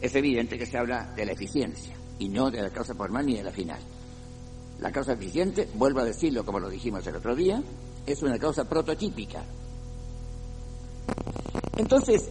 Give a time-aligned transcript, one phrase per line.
[0.00, 3.36] Es evidente que se habla de la eficiencia y no de la causa formal ni
[3.36, 3.80] de la final.
[4.80, 7.62] La causa eficiente, vuelvo a decirlo como lo dijimos el otro día,
[8.06, 9.44] es una causa prototípica.
[11.76, 12.28] Entonces,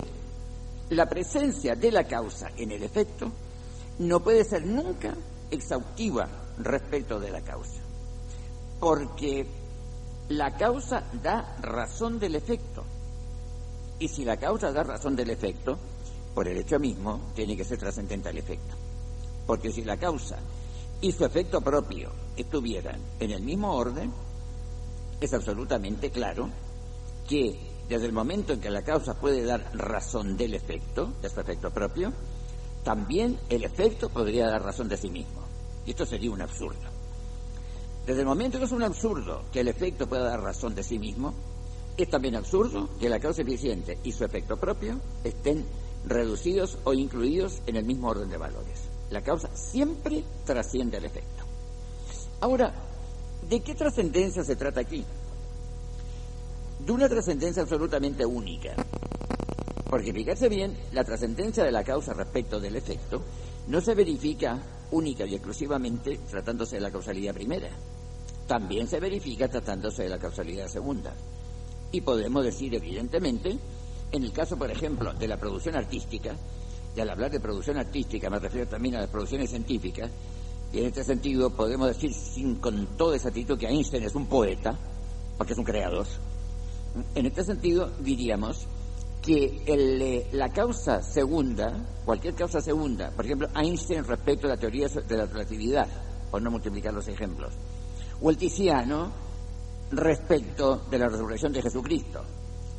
[0.89, 3.31] la presencia de la causa en el efecto
[3.99, 5.15] no puede ser nunca
[5.51, 7.81] exhaustiva respecto de la causa,
[8.79, 9.45] porque
[10.29, 12.83] la causa da razón del efecto.
[13.99, 15.77] Y si la causa da razón del efecto,
[16.33, 18.75] por el hecho mismo, tiene que ser trascendente al efecto.
[19.45, 20.37] Porque si la causa
[21.01, 24.11] y su efecto propio estuvieran en el mismo orden,
[25.19, 26.49] es absolutamente claro
[27.27, 31.39] que desde el momento en que la causa puede dar razón del efecto, de su
[31.39, 32.13] efecto propio,
[32.83, 35.41] también el efecto podría dar razón de sí mismo.
[35.85, 36.87] Y esto sería un absurdo.
[38.05, 40.99] Desde el momento que es un absurdo que el efecto pueda dar razón de sí
[40.99, 41.33] mismo,
[41.97, 45.65] es también absurdo que la causa eficiente y su efecto propio estén
[46.05, 48.79] reducidos o incluidos en el mismo orden de valores.
[49.09, 51.43] La causa siempre trasciende el efecto.
[52.41, 52.73] Ahora,
[53.49, 55.03] ¿de qué trascendencia se trata aquí?
[56.85, 58.75] De una trascendencia absolutamente única.
[59.89, 63.21] Porque fíjate bien, la trascendencia de la causa respecto del efecto
[63.67, 67.69] no se verifica única y exclusivamente tratándose de la causalidad primera.
[68.47, 71.13] También se verifica tratándose de la causalidad segunda.
[71.91, 73.57] Y podemos decir, evidentemente,
[74.11, 76.35] en el caso, por ejemplo, de la producción artística,
[76.95, 80.09] y al hablar de producción artística me refiero también a las producciones científicas,
[80.71, 84.77] y en este sentido podemos decir sin con toda exactitud que Einstein es un poeta,
[85.37, 86.05] porque es un creador.
[87.15, 88.67] En este sentido diríamos
[89.21, 91.73] que eh, la causa segunda,
[92.05, 95.87] cualquier causa segunda, por ejemplo, Einstein respecto a la teoría de la relatividad,
[96.31, 97.53] por no multiplicar los ejemplos,
[98.21, 99.11] o el Tiziano
[99.91, 102.23] respecto de la resurrección de Jesucristo,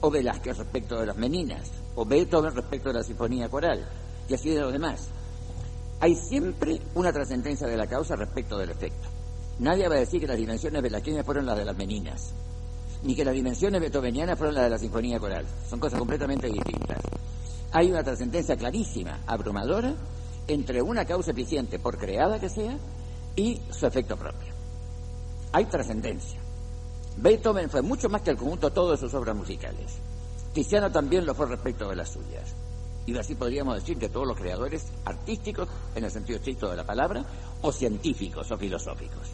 [0.01, 3.85] o Velázquez respecto de las meninas, o Beethoven respecto de la sinfonía coral,
[4.29, 5.09] y así de los demás.
[6.01, 9.09] Hay siempre una trascendencia de la causa respecto del efecto.
[9.59, 12.33] Nadie va a decir que las dimensiones velazqueñas fueron las de las meninas,
[13.03, 15.45] ni que las dimensiones beethovenianas fueron las de la sinfonía coral.
[15.69, 16.99] Son cosas completamente distintas.
[17.73, 19.95] Hay una trascendencia clarísima, abrumadora,
[20.49, 22.77] entre una causa eficiente, por creada que sea,
[23.37, 24.53] y su efecto propio.
[25.53, 26.40] Hay trascendencia.
[27.17, 29.99] Beethoven fue mucho más que el conjunto todo de sus obras musicales.
[30.53, 32.55] Tiziano también lo fue respecto de las suyas.
[33.07, 36.85] Y así podríamos decir de todos los creadores artísticos, en el sentido estricto de la
[36.85, 37.25] palabra,
[37.63, 39.29] o científicos o filosóficos.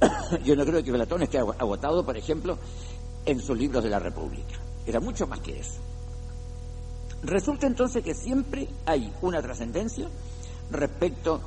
[0.44, 2.58] Yo no creo que Platón esté agotado, por ejemplo,
[3.24, 4.56] en sus libros de la República.
[4.86, 5.80] Era mucho más que eso.
[7.22, 10.08] Resulta entonces que siempre hay una trascendencia
[10.70, 11.40] respecto,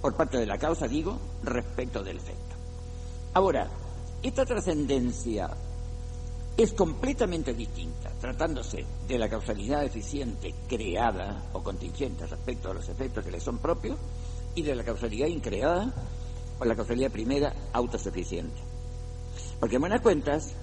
[0.00, 2.45] por parte de la causa, digo, respecto del efecto.
[3.36, 3.68] Ahora,
[4.22, 5.50] esta trascendencia
[6.56, 13.22] es completamente distinta, tratándose de la causalidad eficiente creada o contingente respecto a los efectos
[13.22, 13.98] que le son propios
[14.54, 15.92] y de la causalidad increada
[16.58, 18.58] o la causalidad primera autosuficiente.
[19.60, 20.54] Porque en buenas cuentas,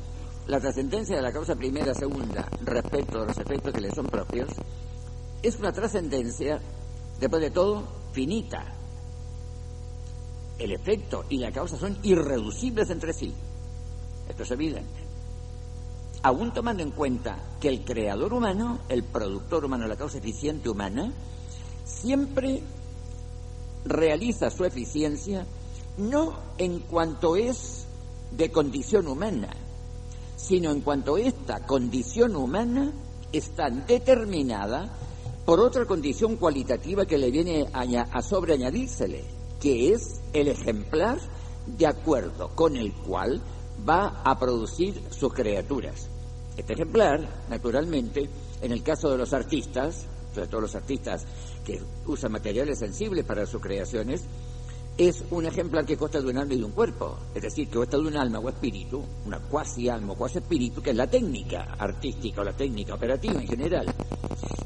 [0.47, 4.49] la trascendencia de la causa primera segunda respecto a los efectos que le son propios
[5.43, 6.59] es una trascendencia,
[7.19, 8.82] después de todo, finita.
[10.59, 13.33] El efecto y la causa son irreducibles entre sí.
[14.29, 15.03] Esto es evidente
[16.23, 21.11] aún tomando en cuenta que el creador humano, el productor humano, la causa eficiente humana,
[21.83, 22.63] siempre
[23.85, 25.45] realiza su eficiencia
[25.97, 27.85] no en cuanto es
[28.31, 29.49] de condición humana,
[30.37, 32.91] sino en cuanto esta condición humana
[33.33, 34.91] está determinada
[35.45, 39.25] por otra condición cualitativa que le viene a, sobreañadírsele,
[39.63, 41.17] que es el ejemplar
[41.65, 43.41] de acuerdo con el cual
[43.87, 46.09] va a producir sus criaturas.
[46.57, 48.29] Este ejemplar, naturalmente,
[48.61, 50.05] en el caso de los artistas,
[50.35, 51.25] sobre todo los artistas
[51.65, 54.25] que usan materiales sensibles para sus creaciones,
[54.97, 57.77] es un ejemplar que consta de un alma y de un cuerpo, es decir, que
[57.77, 61.07] consta de un alma o espíritu, una cuasi alma o cuasi espíritu, que es la
[61.07, 63.93] técnica artística o la técnica operativa en general,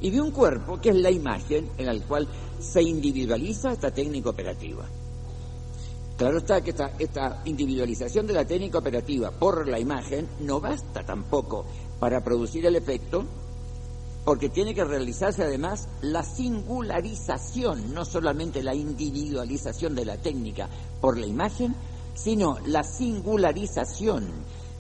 [0.02, 2.28] y de un cuerpo que es la imagen en la cual
[2.60, 4.86] se individualiza esta técnica operativa.
[6.18, 11.06] Claro está que esta, esta, individualización de la técnica operativa por la imagen no basta
[11.06, 11.66] tampoco
[12.00, 13.24] para producir el efecto,
[14.28, 20.68] porque tiene que realizarse además la singularización, no solamente la individualización de la técnica
[21.00, 21.74] por la imagen,
[22.14, 24.28] sino la singularización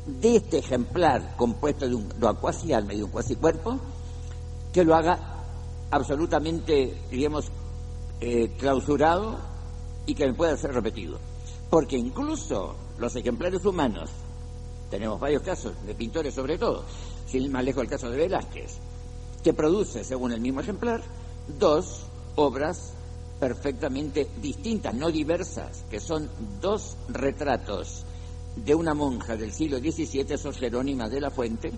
[0.05, 2.09] de este ejemplar compuesto de un,
[2.41, 3.79] cuasi alma y de un cuasi cuerpo,
[4.73, 5.17] que lo haga
[5.91, 7.45] absolutamente, digamos,
[8.19, 9.37] eh, clausurado
[10.05, 11.19] y que pueda ser repetido.
[11.69, 14.09] Porque incluso los ejemplares humanos,
[14.89, 16.83] tenemos varios casos de pintores sobre todo,
[17.25, 18.81] sin más lejos el caso de Velázquez,
[19.43, 21.01] que produce, según el mismo ejemplar,
[21.59, 22.03] dos
[22.35, 22.93] obras
[23.39, 26.29] perfectamente distintas, no diversas, que son
[26.59, 28.03] dos retratos
[28.55, 31.71] de una monja del siglo XVII, Sor Jerónima de la Fuente,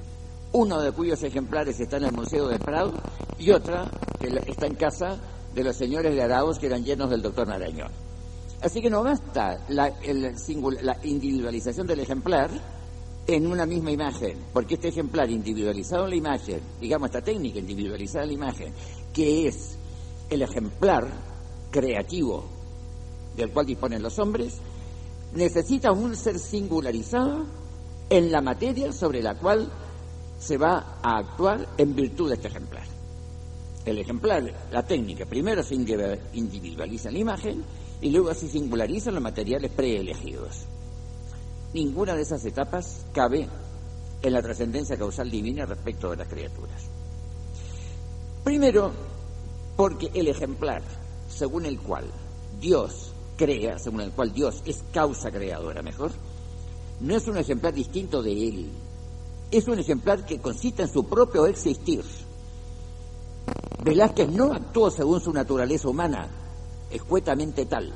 [0.53, 2.93] uno de cuyos ejemplares está en el Museo de Prado
[3.37, 3.89] y otra
[4.19, 5.17] que está en casa
[5.53, 7.91] de los señores de Arauz que eran llenos del doctor Narañón.
[8.61, 9.93] Así que no basta la,
[10.81, 12.49] la individualización del ejemplar
[13.27, 18.23] en una misma imagen, porque este ejemplar individualizado en la imagen, digamos esta técnica individualizada
[18.23, 18.73] en la imagen,
[19.13, 19.77] que es
[20.29, 21.07] el ejemplar
[21.71, 22.45] creativo
[23.35, 24.57] del cual disponen los hombres,
[25.33, 27.45] necesita un ser singularizado
[28.09, 29.71] en la materia sobre la cual
[30.39, 32.85] se va a actuar en virtud de este ejemplar.
[33.85, 37.63] El ejemplar, la técnica, primero se individualiza la imagen
[38.01, 40.65] y luego se singularizan los materiales preelegidos.
[41.73, 43.47] Ninguna de esas etapas cabe
[44.21, 46.83] en la trascendencia causal divina respecto de las criaturas.
[48.43, 48.91] Primero,
[49.75, 50.81] porque el ejemplar,
[51.29, 52.05] según el cual
[52.59, 56.11] Dios crea, según el cual Dios es causa creadora, mejor,
[56.99, 58.71] no es un ejemplar distinto de Él,
[59.51, 62.03] es un ejemplar que consiste en su propio existir.
[63.83, 66.27] Velázquez no actuó según su naturaleza humana,
[66.91, 67.93] escuetamente tal.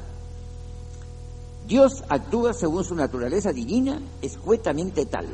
[1.67, 5.27] Dios actúa según su naturaleza divina, escuetamente tal.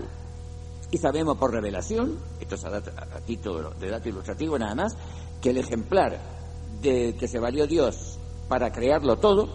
[0.91, 2.81] Y sabemos por revelación, esto es a,
[3.25, 4.95] título de dato ilustrativo nada más,
[5.41, 6.19] que el ejemplar
[6.81, 8.17] de que se valió Dios
[8.47, 9.49] para crearlo todo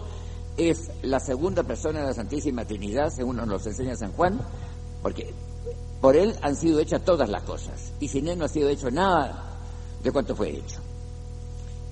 [0.57, 4.39] es la segunda persona de la Santísima Trinidad, según nos enseña San Juan,
[5.01, 5.33] porque
[5.99, 8.89] por él han sido hechas todas las cosas, y sin él no ha sido hecho
[8.89, 9.59] nada
[10.03, 10.79] de cuanto fue hecho.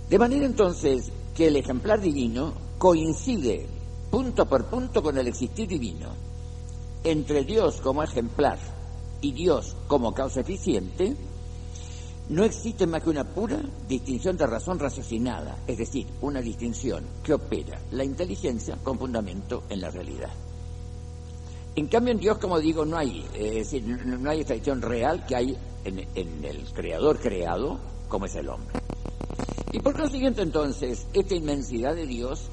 [0.10, 3.68] De manera entonces que el ejemplar divino coincide
[4.14, 6.10] punto por punto con el existir divino.
[7.04, 8.60] Entre Dios como ejemplar
[9.22, 11.16] y Dios como causa eficiente,
[12.30, 17.34] no existe más que una pura distinción de razón raciocinada, es decir, una distinción que
[17.34, 20.30] opera la inteligencia con fundamento en la realidad.
[21.76, 25.26] En cambio, en Dios, como digo, no hay, es decir, no hay esta distinción real
[25.26, 28.76] que hay en, en el creador creado, como es el hombre.
[29.72, 32.52] Y por consiguiente, entonces, esta inmensidad de Dios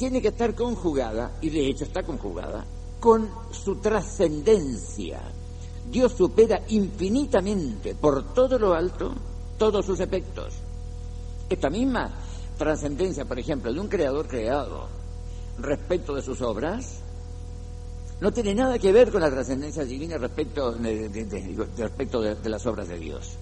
[0.00, 2.64] tiene que estar conjugada, y de hecho está conjugada,
[2.98, 5.20] con su trascendencia.
[5.90, 9.12] Dios supera infinitamente por todo lo alto
[9.58, 10.54] todos sus efectos.
[11.50, 12.10] Esta misma
[12.56, 14.88] trascendencia, por ejemplo, de un creador creado
[15.58, 17.00] respecto de sus obras,
[18.22, 21.10] no tiene nada que ver con la trascendencia divina respecto de,
[21.76, 23.36] respecto de las obras de Dios.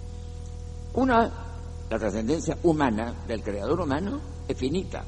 [0.95, 1.31] Una,
[1.89, 5.05] la trascendencia humana del creador humano es finita,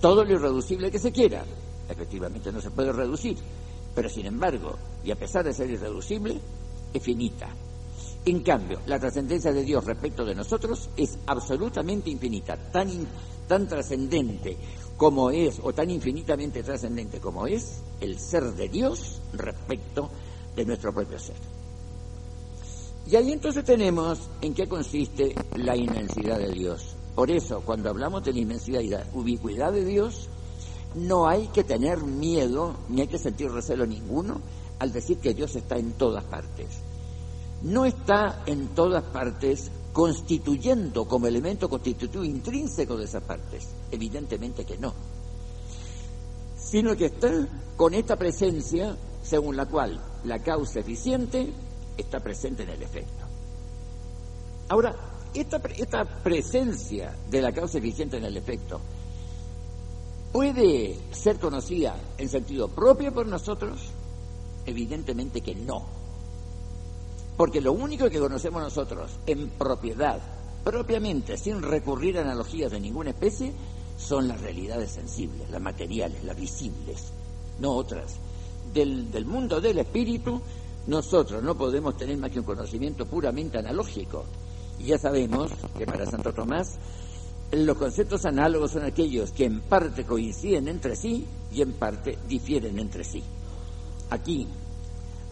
[0.00, 1.44] todo lo irreducible que se quiera.
[1.88, 3.36] Efectivamente no se puede reducir,
[3.94, 6.40] pero sin embargo, y a pesar de ser irreducible,
[6.92, 7.48] es finita.
[8.26, 12.88] En cambio, la trascendencia de Dios respecto de nosotros es absolutamente infinita, tan,
[13.46, 14.56] tan trascendente
[14.96, 20.08] como es, o tan infinitamente trascendente como es, el ser de Dios respecto
[20.56, 21.36] de nuestro propio ser.
[23.06, 26.93] Y ahí entonces tenemos en qué consiste la inmensidad de Dios.
[27.14, 30.28] Por eso, cuando hablamos de la inmensidad y la ubicuidad de Dios,
[30.94, 34.40] no hay que tener miedo, ni hay que sentir recelo ninguno
[34.78, 36.68] al decir que Dios está en todas partes.
[37.62, 43.68] No está en todas partes constituyendo como elemento constitutivo intrínseco de esas partes.
[43.90, 44.92] Evidentemente que no.
[46.58, 47.30] Sino que está
[47.76, 51.52] con esta presencia según la cual la causa eficiente
[51.96, 53.24] está presente en el efecto.
[54.68, 58.80] Ahora, esta, presencia de la causa eficiente en el efecto
[60.32, 63.80] puede ser conocida en sentido propio por nosotros?
[64.66, 65.84] Evidentemente que no.
[67.36, 70.20] Porque lo único que conocemos nosotros en propiedad,
[70.62, 73.52] propiamente, sin recurrir a analogías de ninguna especie,
[73.96, 77.12] son las realidades sensibles, las materiales, las visibles,
[77.60, 78.16] no otras.
[78.72, 80.40] Del mundo del espíritu,
[80.86, 84.24] nosotros no podemos tener más que un conocimiento puramente analógico,
[84.78, 86.78] y ya sabemos que para Santo Tomás
[87.52, 92.78] los conceptos análogos son aquellos que en parte coinciden entre sí y en parte difieren
[92.78, 93.22] entre sí.
[94.10, 94.48] Aquí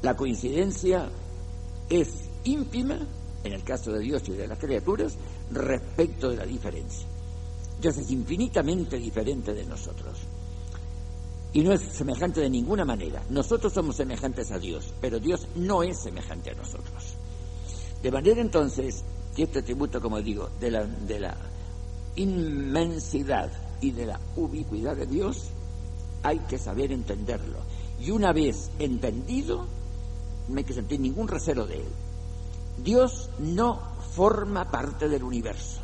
[0.03, 1.09] la coincidencia
[1.89, 2.99] es ínfima,
[3.45, 5.17] en el caso de Dios y de las criaturas,
[5.51, 7.07] respecto de la diferencia.
[7.81, 10.19] Dios es infinitamente diferente de nosotros.
[11.53, 13.23] Y no es semejante de ninguna manera.
[13.29, 17.15] Nosotros somos semejantes a Dios, pero Dios no es semejante a nosotros.
[18.03, 21.37] De manera entonces que este atributo, como digo, de la, de la
[22.17, 25.49] inmensidad y de la ubicuidad de Dios,
[26.23, 27.59] hay que saber entenderlo.
[28.01, 29.67] Y una vez entendido,
[30.49, 31.89] no hay que sentir ningún recelo de él.
[32.83, 33.81] Dios no
[34.15, 35.81] forma parte del universo,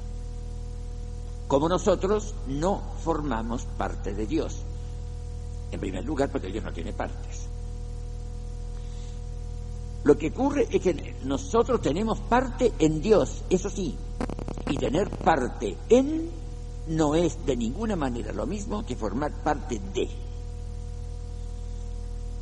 [1.47, 4.57] como nosotros no formamos parte de Dios.
[5.71, 7.47] En primer lugar, porque Dios no tiene partes.
[10.05, 13.97] Lo que ocurre es que nosotros tenemos parte en Dios, eso sí,
[14.69, 16.31] y tener parte en
[16.89, 20.09] no es de ninguna manera lo mismo que formar parte de.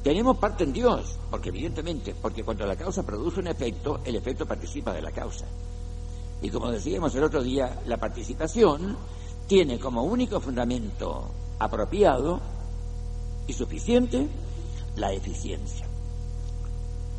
[0.02, 4.46] Tenemos parte en Dios, porque evidentemente, porque cuando la causa produce un efecto, el efecto
[4.46, 5.46] participa de la causa.
[6.42, 8.96] Y como decíamos el otro día, la participación
[9.48, 11.28] tiene como único fundamento
[11.58, 12.40] apropiado
[13.48, 14.28] y suficiente
[14.96, 15.85] la eficiencia.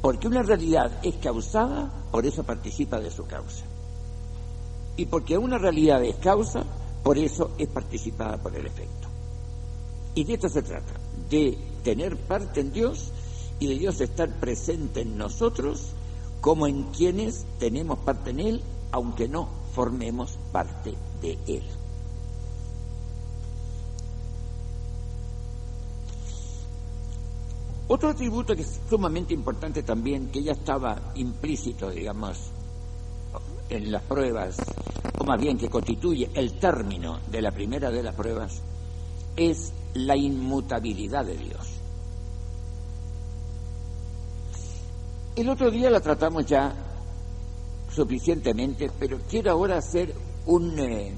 [0.08, 3.66] Porque una realidad es causada, por eso participa de su causa.
[4.96, 6.64] Y porque una realidad es causa,
[7.04, 9.10] por eso es participada por el efecto.
[10.16, 10.94] Y de esto se trata,
[11.30, 13.12] de tener parte en Dios
[13.60, 15.90] y de Dios estar presente en nosotros
[16.40, 21.64] como en quienes tenemos parte en Él, aunque no formemos parte de Él.
[27.89, 32.38] Otro atributo que es sumamente importante también, que ya estaba implícito, digamos,
[33.70, 34.58] en las pruebas,
[35.17, 38.62] o más bien que constituye el término de la primera de las pruebas,
[39.38, 41.67] es la inmutabilidad de Dios.
[45.38, 46.74] El otro día la tratamos ya
[47.94, 50.13] suficientemente, pero quiero ahora hacer
[50.46, 51.13] un, eh,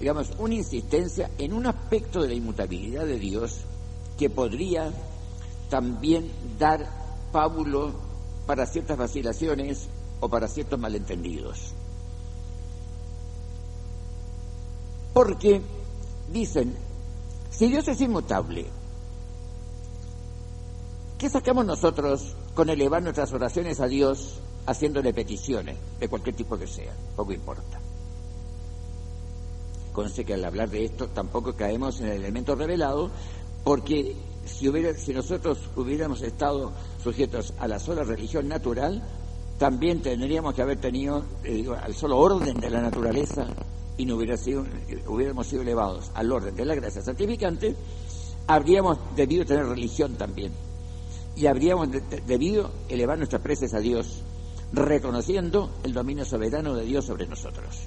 [0.00, 3.60] digamos, una insistencia en un aspecto de la inmutabilidad de Dios
[4.16, 4.92] que podría
[5.68, 6.86] también dar
[7.32, 7.92] pábulo
[8.46, 9.88] para ciertas vacilaciones
[10.20, 11.72] o para ciertos malentendidos.
[15.12, 15.60] Porque
[16.32, 16.74] dicen,
[17.50, 18.66] si Dios es inmutable,
[21.18, 26.66] ¿qué sacamos nosotros con elevar nuestras oraciones a Dios haciéndole peticiones de cualquier tipo que
[26.66, 26.92] sea?
[27.16, 27.80] Poco importa.
[29.92, 33.10] Conste que al hablar de esto tampoco caemos en el elemento revelado,
[33.64, 34.14] porque
[34.48, 39.02] si, hubiera, si nosotros hubiéramos estado sujetos a la sola religión natural,
[39.58, 43.46] también tendríamos que haber tenido eh, al solo orden de la naturaleza
[43.96, 44.64] y no hubiera sido,
[45.06, 47.74] hubiéramos sido elevados al orden de la gracia santificante,
[48.46, 50.52] habríamos debido tener religión también.
[51.36, 51.88] Y habríamos
[52.26, 54.22] debido elevar nuestras preces a Dios,
[54.72, 57.86] reconociendo el dominio soberano de Dios sobre nosotros.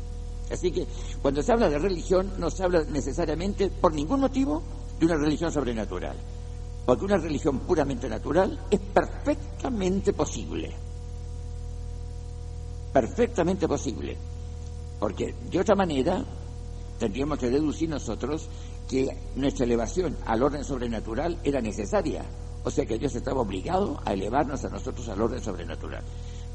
[0.51, 0.86] Así que
[1.22, 4.62] cuando se habla de religión, no se habla necesariamente, por ningún motivo,
[5.00, 6.15] de una religión sobrenatural.
[6.85, 10.71] Porque una religión puramente natural es perfectamente posible.
[12.91, 14.17] Perfectamente posible.
[15.00, 16.23] Porque de otra manera
[17.00, 18.47] tendríamos que deducir nosotros
[18.88, 22.25] que nuestra elevación al orden sobrenatural era necesaria.
[22.63, 26.03] O sea que Dios estaba obligado a elevarnos a nosotros al orden sobrenatural.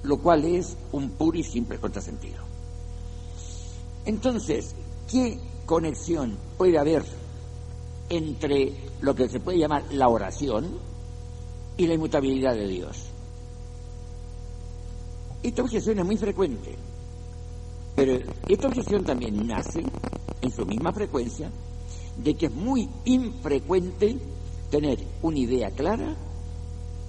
[0.03, 2.45] Lo cual es un puro y simple contrasentido.
[4.05, 4.75] Entonces,
[5.11, 7.05] ¿qué conexión puede haber
[8.09, 10.79] entre lo que se puede llamar la oración
[11.77, 13.07] y la inmutabilidad de Dios.
[15.43, 16.75] Esta objeción es muy frecuente,
[17.95, 19.85] pero esta objeción también nace
[20.41, 21.51] en su misma frecuencia
[22.17, 24.17] de que es muy infrecuente
[24.71, 26.15] tener una idea clara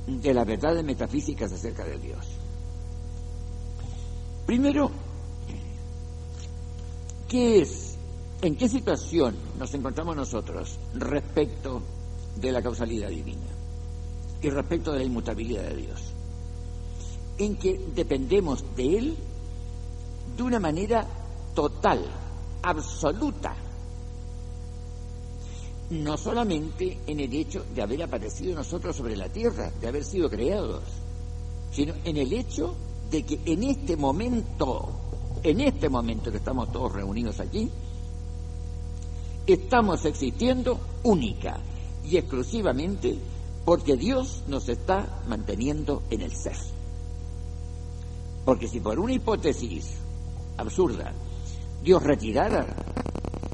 [0.06, 2.26] de las verdades metafísicas acerca de Dios.
[4.46, 4.90] Primero,
[7.28, 7.87] ¿qué es
[8.42, 11.82] ¿En qué situación nos encontramos nosotros respecto
[12.36, 13.48] de la causalidad divina
[14.42, 16.02] y respecto de la inmutabilidad de Dios?
[17.40, 19.18] En que dependemos de Él
[20.36, 21.08] de una manera
[21.56, 22.06] total,
[22.62, 23.56] absoluta,
[25.90, 30.30] no solamente en el hecho de haber aparecido nosotros sobre la tierra, de haber sido
[30.30, 30.84] creados,
[31.72, 32.76] sino en el hecho
[33.10, 34.90] de que en este momento,
[35.42, 37.72] en este momento que estamos todos reunidos aquí,
[39.48, 41.58] estamos existiendo única
[42.04, 43.18] y exclusivamente
[43.66, 46.58] porque Dios nos está manteniendo en el ser.
[48.46, 49.96] Porque si por una hipótesis
[50.58, 51.14] absurda
[51.84, 52.66] Dios retirara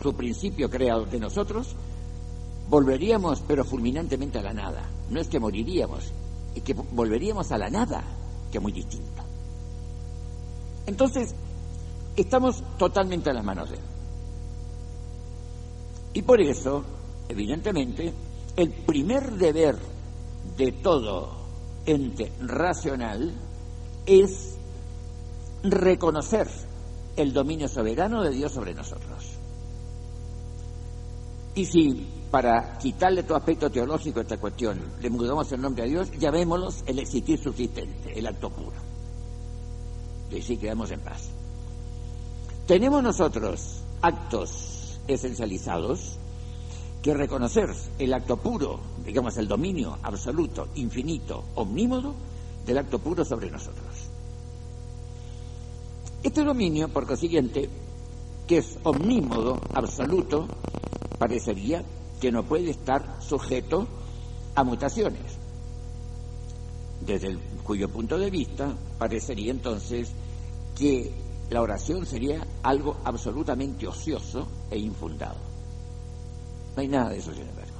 [0.01, 1.75] su principio creado de nosotros,
[2.69, 4.89] volveríamos pero fulminantemente a la nada.
[5.09, 6.11] No es que moriríamos,
[6.55, 8.03] es que volveríamos a la nada.
[8.51, 9.23] que es muy distinto.
[10.85, 11.33] Entonces,
[12.15, 13.92] estamos totalmente a las manos de Él.
[16.13, 16.83] Y por eso,
[17.27, 18.13] evidentemente,
[18.55, 19.77] el primer deber
[20.57, 21.31] de todo
[21.85, 23.33] ente racional
[24.05, 24.55] es
[25.63, 26.47] reconocer
[27.15, 29.33] el dominio soberano de Dios sobre nosotros.
[31.55, 35.85] Y si para quitarle todo aspecto teológico a esta cuestión le mudamos el nombre a
[35.85, 38.73] Dios, llamémoslos el existir subsistente, el acto puro.
[40.31, 41.29] Y así quedamos en paz.
[42.65, 46.17] Tenemos nosotros actos esencializados
[47.01, 47.69] que reconocer
[47.99, 52.15] el acto puro, digamos el dominio absoluto, infinito, omnímodo
[52.65, 54.09] del acto puro sobre nosotros.
[56.23, 57.69] Este dominio, por consiguiente,
[58.47, 60.47] que es omnímodo, absoluto,
[61.19, 61.83] parecería
[62.21, 63.85] que no puede estar sujeto
[64.55, 65.37] a mutaciones.
[67.05, 70.13] Desde el, cuyo punto de vista parecería entonces
[70.77, 71.11] que
[71.53, 75.37] la oración sería algo absolutamente ocioso e infundado.
[76.75, 77.73] No hay nada de eso, sin embargo.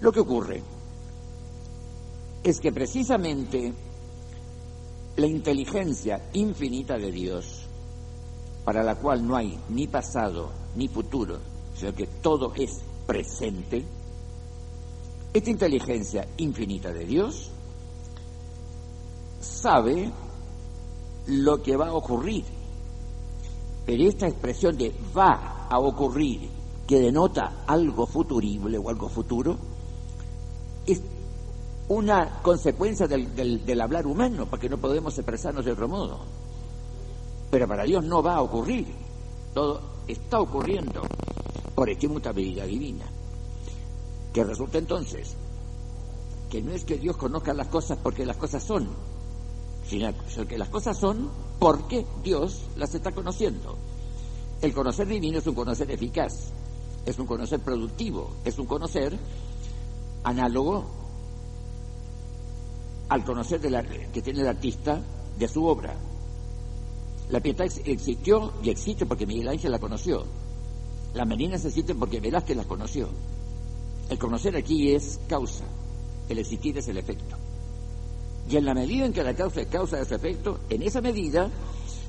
[0.00, 0.60] Lo que ocurre
[2.42, 3.72] es que precisamente
[5.16, 7.66] la inteligencia infinita de Dios,
[8.64, 11.38] para la cual no hay ni pasado ni futuro,
[11.76, 13.84] sino que todo es presente,
[15.32, 17.52] esta inteligencia infinita de Dios
[19.40, 20.10] sabe
[21.30, 22.44] lo que va a ocurrir.
[23.86, 26.48] Pero esta expresión de va a ocurrir,
[26.86, 29.56] que denota algo futurible o algo futuro,
[30.86, 31.00] es
[31.88, 36.20] una consecuencia del, del, hablar humano, porque no podemos expresarnos de otro modo.
[37.50, 38.86] Pero para Dios no va a ocurrir,
[39.54, 41.02] todo está ocurriendo
[41.74, 43.06] por inmutabilidad divina.
[44.32, 45.34] Que resulta entonces
[46.48, 48.88] que no es que Dios conozca las cosas porque las cosas son,
[49.90, 51.28] sino que las cosas son
[51.58, 53.76] porque Dios las está conociendo.
[54.62, 56.52] El conocer divino es un conocer eficaz,
[57.04, 59.18] es un conocer productivo, es un conocer
[60.22, 60.84] análogo
[63.08, 63.60] al conocer
[64.12, 65.00] que tiene el artista
[65.36, 65.96] de su obra.
[67.30, 70.24] La piedad existió y existe porque Miguel Ángel la conoció.
[71.14, 73.08] Las meninas existen porque Velázquez las conoció.
[74.08, 75.64] El conocer aquí es causa,
[76.28, 77.39] el existir es el efecto.
[78.50, 81.00] Y en la medida en que la causa es causa de su efecto, en esa
[81.00, 81.48] medida,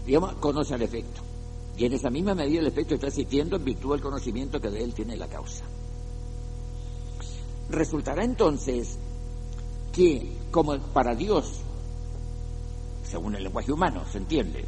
[0.08, 1.22] digamos, conoce al efecto.
[1.78, 4.84] Y en esa misma medida el efecto está existiendo en virtud del conocimiento que de
[4.84, 5.64] él tiene la causa.
[7.70, 8.98] Resultará entonces
[9.94, 11.62] que, como para Dios,
[13.04, 14.66] según el lenguaje humano, se entiende,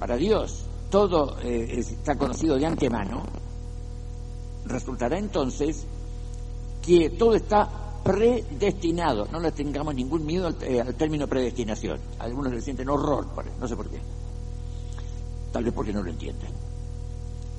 [0.00, 3.22] para Dios todo eh, está conocido de antemano,
[4.66, 5.86] resultará entonces
[6.82, 9.26] que todo está predestinado.
[9.26, 12.00] No le tengamos ningún miedo al, eh, término predestinación.
[12.18, 13.26] Algunos le sienten horror,
[13.58, 14.00] no sé por qué.
[15.52, 16.50] Tal vez porque no lo entienden.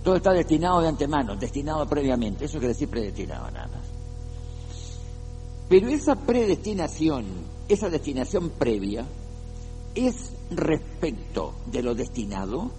[0.04, 2.45] Todo está destinado de antemano, destinado previamente.
[2.45, 3.86] Eso quiere decir predestinado nada más.
[5.69, 7.25] Pero esa predestinación,
[7.69, 9.06] esa destinación previa,
[9.95, 12.71] es respecto de lo destinado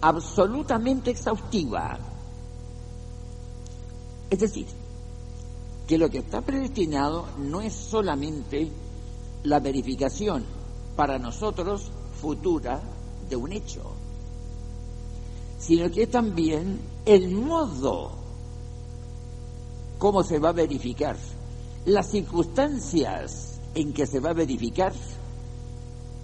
[0.00, 1.98] absolutamente exhaustiva.
[4.30, 4.66] Es decir,
[5.86, 8.70] que lo que está predestinado no es solamente
[9.44, 10.44] la verificación
[10.96, 11.90] para nosotros
[12.20, 12.80] futura
[13.28, 13.82] de un hecho,
[15.58, 18.22] sino que también el modo
[20.02, 21.16] cómo se va a verificar,
[21.84, 24.92] las circunstancias en que se va a verificar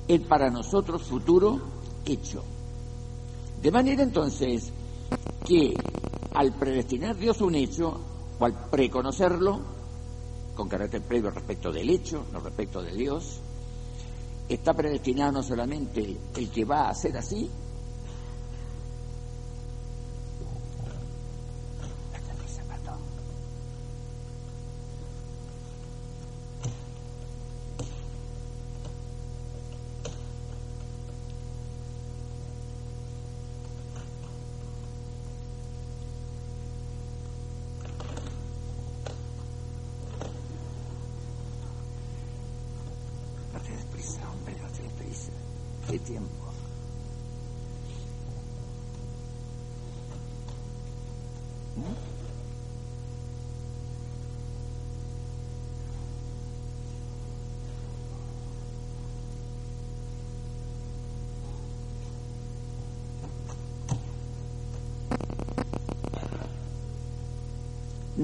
[0.08, 1.60] el para nosotros futuro
[2.04, 2.42] hecho.
[3.62, 4.72] De manera entonces
[5.44, 5.80] que
[6.34, 8.00] al predestinar Dios un hecho,
[8.38, 9.60] o al preconocerlo,
[10.54, 13.40] con carácter previo respecto del hecho, no respecto de Dios,
[14.48, 17.50] está predestinado no solamente el que va a ser así,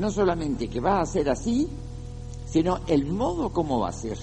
[0.05, 1.67] No solamente que va a ser así,
[2.45, 4.19] sino el modo como va a ser.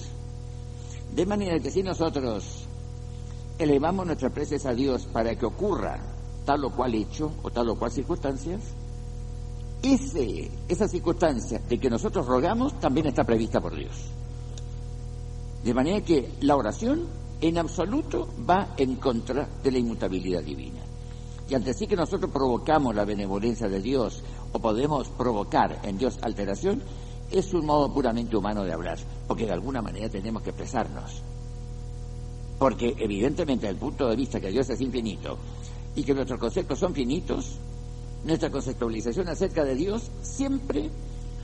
[1.12, 2.68] De manera que si nosotros
[3.58, 5.98] elevamos nuestras preces a Dios para que ocurra
[6.44, 8.60] tal o cual hecho o tal o cual circunstancias,
[9.82, 14.04] ese, esa circunstancia de que nosotros rogamos también está prevista por Dios.
[15.64, 17.08] De manera que la oración
[17.40, 20.78] en absoluto va en contra de la inmutabilidad divina.
[21.50, 26.18] Y ante sí que nosotros provocamos la benevolencia de Dios o podemos provocar en Dios
[26.22, 26.82] alteración,
[27.30, 31.22] es un modo puramente humano de hablar, porque de alguna manera tenemos que expresarnos.
[32.58, 35.38] Porque evidentemente, desde el punto de vista que Dios es infinito
[35.96, 37.56] y que nuestros conceptos son finitos,
[38.24, 40.90] nuestra conceptualización acerca de Dios siempre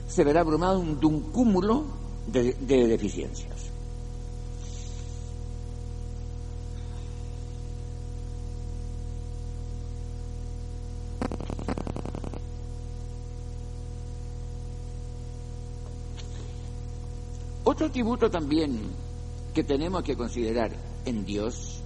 [0.07, 1.85] se verá abrumado de un cúmulo
[2.27, 2.53] de
[2.87, 3.68] deficiencias.
[17.79, 18.77] Otro atributo también
[19.53, 20.69] que tenemos que considerar
[21.05, 21.79] en Dios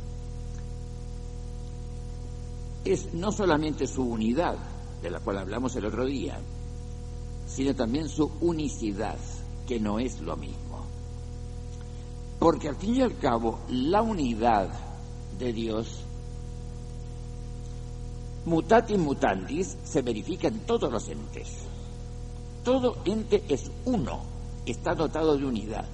[2.84, 4.58] es no solamente su unidad,
[5.04, 6.40] de la cual hablamos el otro día,
[7.46, 9.20] sino también su unicidad,
[9.68, 10.84] que no es lo mismo.
[12.40, 14.70] Porque al fin y al cabo, la unidad
[15.38, 16.00] de Dios,
[18.46, 21.50] mutatis mutandis, se verifica en todos los entes.
[22.64, 24.33] Todo ente es uno
[24.66, 25.86] está dotado de unidad.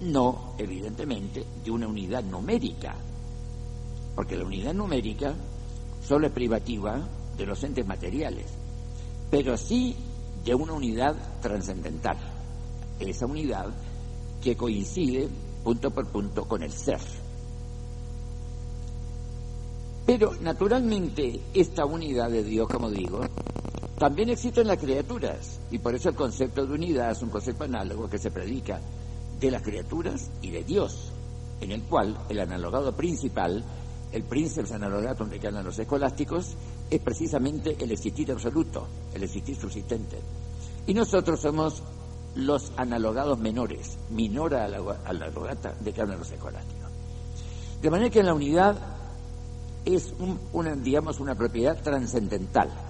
[0.00, 2.94] No, evidentemente, de una unidad numérica,
[4.14, 5.34] porque la unidad numérica
[6.06, 7.00] solo es privativa
[7.36, 8.46] de los entes materiales,
[9.30, 9.96] pero sí
[10.44, 12.16] de una unidad trascendental,
[13.00, 13.66] esa unidad
[14.42, 15.28] que coincide
[15.64, 17.00] punto por punto con el ser.
[20.06, 23.20] Pero naturalmente esta unidad de Dios, como digo,
[23.98, 28.08] también existen las criaturas, y por eso el concepto de unidad es un concepto análogo
[28.08, 28.80] que se predica
[29.40, 31.10] de las criaturas y de Dios,
[31.60, 33.64] en el cual el analogado principal,
[34.12, 36.54] el príncipe analogatum que hablan los escolásticos,
[36.90, 40.18] es precisamente el existir absoluto, el existir subsistente.
[40.86, 41.82] Y nosotros somos
[42.34, 44.64] los analogados menores, minora
[45.04, 46.88] analogata de que hablan los escolásticos.
[47.82, 48.76] De manera que la unidad
[49.84, 50.12] es
[50.52, 52.87] una, digamos, una propiedad trascendental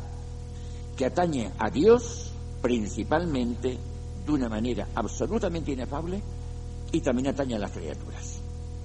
[0.99, 3.79] que atañe a Dios principalmente
[4.27, 6.21] de una manera absolutamente inefable
[6.91, 8.41] y también atañe a las criaturas,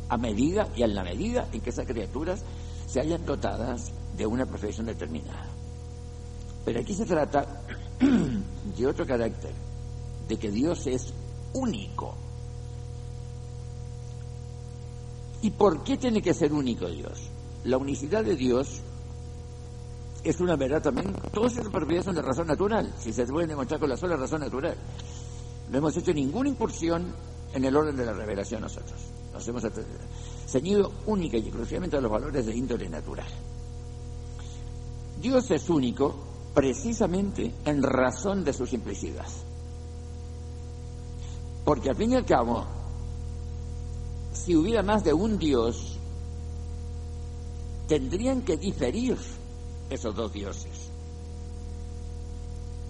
[0.09, 2.43] a medida y en la medida en que esas criaturas
[2.85, 5.47] se hayan dotadas de una profesión determinada.
[6.63, 7.63] Pero aquí se trata
[8.77, 9.51] de otro carácter,
[10.27, 11.11] de que Dios es
[11.53, 12.13] único.
[15.41, 17.31] ¿Y por qué tiene que ser único Dios?
[17.63, 18.81] La unicidad de Dios
[20.23, 21.13] es una verdad también.
[21.33, 24.41] Todas esas propiedades son de razón natural, si se pueden demostrar con la sola razón
[24.41, 24.75] natural.
[25.69, 27.13] No hemos hecho ninguna incursión
[27.53, 28.99] en el orden de la revelación nosotros.
[29.33, 29.63] Nos hemos
[30.47, 33.27] ceñido única y exclusivamente a los valores de índole natural.
[35.21, 36.15] Dios es único
[36.53, 39.25] precisamente en razón de su simplicidad.
[41.65, 42.65] Porque al fin y al cabo,
[44.33, 45.97] si hubiera más de un Dios,
[47.87, 49.17] tendrían que diferir
[49.89, 50.89] esos dos dioses.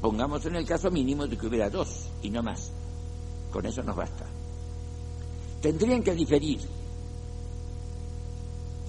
[0.01, 2.71] Pongamos en el caso mínimo de que hubiera dos y no más.
[3.51, 4.25] Con eso nos basta.
[5.62, 6.60] Tendrían que diferir.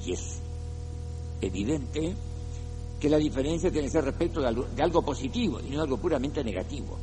[0.05, 0.41] Y es
[1.41, 2.15] evidente
[2.99, 5.83] que la diferencia tiene que ser respecto de algo, de algo positivo y no de
[5.83, 6.99] algo puramente negativo.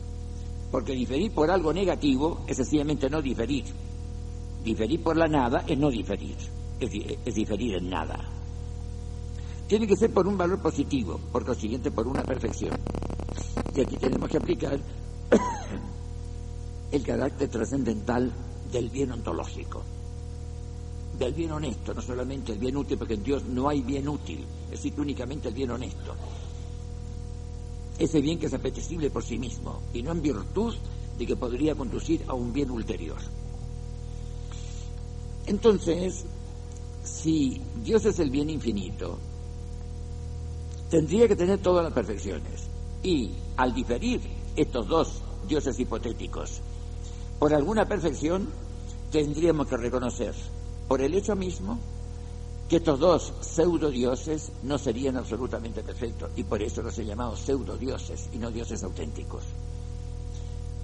[0.70, 3.66] Porque diferir por algo negativo es sencillamente no diferir.
[4.64, 6.36] Diferir por la nada es no diferir,
[6.80, 6.92] es,
[7.26, 8.41] es diferir en nada.
[9.72, 12.78] Tiene que ser por un valor positivo, por consiguiente por una perfección.
[13.74, 14.78] Y aquí tenemos que aplicar
[16.92, 18.30] el carácter trascendental
[18.70, 19.82] del bien ontológico,
[21.18, 24.46] del bien honesto, no solamente el bien útil, porque en Dios no hay bien útil,
[24.74, 26.16] existe únicamente el bien honesto.
[27.98, 30.76] Ese bien que es apetecible por sí mismo y no en virtud
[31.18, 33.20] de que podría conducir a un bien ulterior.
[35.46, 36.26] Entonces,
[37.06, 39.18] si Dios es el bien infinito,
[40.92, 42.68] tendría que tener todas las perfecciones.
[43.02, 44.22] Y al diferir
[44.56, 46.62] estos dos dioses hipotéticos
[47.40, 48.48] por alguna perfección,
[49.12, 50.36] tendríamos que reconocer
[50.88, 51.80] por el hecho mismo
[52.70, 57.36] que estos dos pseudo dioses no serían absolutamente perfectos y por eso los he llamado
[57.36, 59.44] pseudo dioses y no dioses auténticos.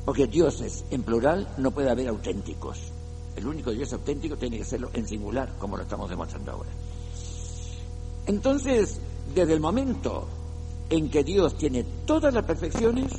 [0.03, 2.79] Porque dioses en plural no puede haber auténticos.
[3.35, 6.69] El único dios auténtico tiene que serlo en singular, como lo estamos demostrando ahora.
[8.25, 8.99] Entonces,
[9.33, 10.27] desde el momento
[10.89, 13.13] en que Dios tiene todas las perfecciones,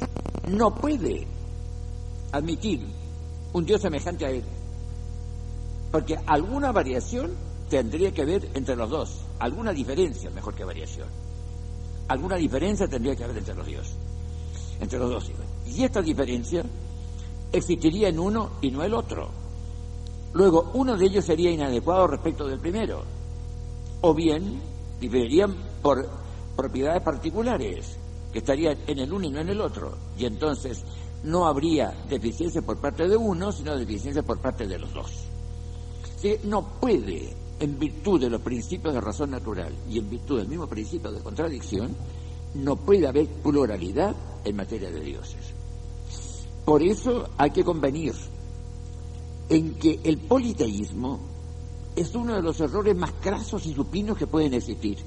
[0.46, 1.26] no puede
[2.32, 2.86] admitir
[3.52, 4.44] un Dios semejante a Él.
[5.90, 7.32] Porque alguna variación
[7.68, 11.08] tendría que haber entre los dos, alguna diferencia, mejor que variación.
[12.08, 13.94] Alguna diferencia tendría que haber entre los dioses,
[14.80, 15.30] entre los dos.
[15.66, 16.64] Y esta diferencia
[17.52, 19.28] existiría en uno y no el otro.
[20.32, 23.02] Luego, uno de ellos sería inadecuado respecto del primero,
[24.00, 24.60] o bien
[25.00, 25.54] diferirían
[25.88, 26.06] por
[26.54, 27.96] propiedades particulares,
[28.30, 30.84] que estarían en el uno y no en el otro, y entonces
[31.24, 35.10] no habría deficiencia por parte de uno, sino deficiencia por parte de los dos.
[36.44, 40.66] no puede, en virtud de los principios de razón natural y en virtud del mismo
[40.66, 41.96] principio de contradicción,
[42.52, 45.54] no puede haber pluralidad en materia de dioses.
[46.66, 48.12] Por eso hay que convenir
[49.48, 51.18] en que el politeísmo
[51.96, 54.98] es uno de los errores más crasos y supinos que pueden existir.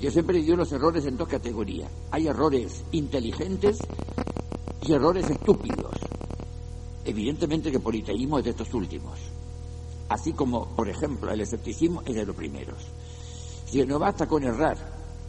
[0.00, 1.90] Yo siempre digo los errores en dos categorías.
[2.10, 3.78] Hay errores inteligentes
[4.82, 5.96] y errores estúpidos.
[7.04, 9.18] Evidentemente que politeísmo es de estos últimos.
[10.08, 12.78] Así como, por ejemplo, el escepticismo es de los primeros.
[13.66, 14.76] Si no basta con errar,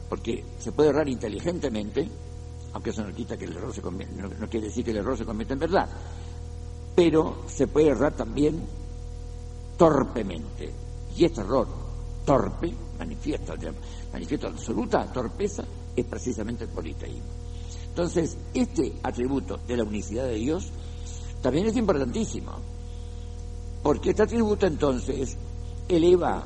[0.08, 2.08] porque se puede errar inteligentemente,
[2.73, 5.25] aunque eso no quita que el error se no, quiere decir que el error se
[5.25, 5.89] convierta en verdad,
[6.95, 8.62] pero se puede errar también
[9.77, 10.71] torpemente.
[11.17, 11.67] Y este error
[12.23, 13.55] torpe, manifiesta,
[14.12, 15.63] manifiesta absoluta torpeza,
[15.95, 17.30] es precisamente el politeísmo.
[17.89, 20.69] Entonces, este atributo de la unicidad de Dios
[21.41, 22.52] también es importantísimo,
[23.84, 25.38] porque este atributo entonces
[25.88, 26.43] eleva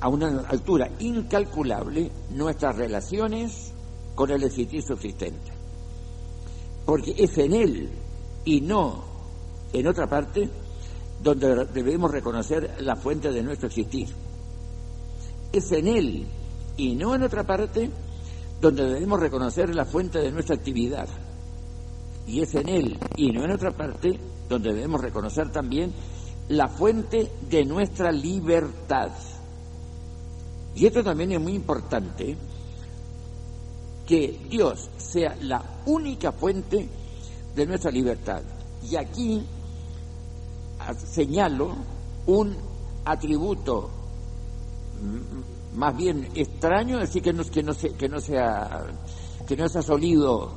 [0.00, 3.72] a una altura incalculable nuestras relaciones
[4.14, 5.52] con el existir subsistente.
[6.84, 7.90] Porque es en él
[8.44, 9.04] y no
[9.72, 10.48] en otra parte
[11.22, 14.08] donde debemos reconocer la fuente de nuestro existir.
[15.52, 16.26] Es en él
[16.76, 17.90] y no en otra parte
[18.60, 21.08] donde debemos reconocer la fuente de nuestra actividad.
[22.26, 25.92] Y es en él y no en otra parte donde debemos reconocer también
[26.48, 29.10] la fuente de nuestra libertad.
[30.74, 32.36] Y esto también es muy importante
[34.06, 36.88] que Dios sea la única fuente
[37.54, 38.42] de nuestra libertad.
[38.90, 39.42] Y aquí
[41.06, 41.74] señalo
[42.26, 42.56] un
[43.04, 43.90] atributo
[45.74, 48.86] más bien extraño, decir que no, que no, se, que no, sea,
[49.46, 50.52] que no se ha solido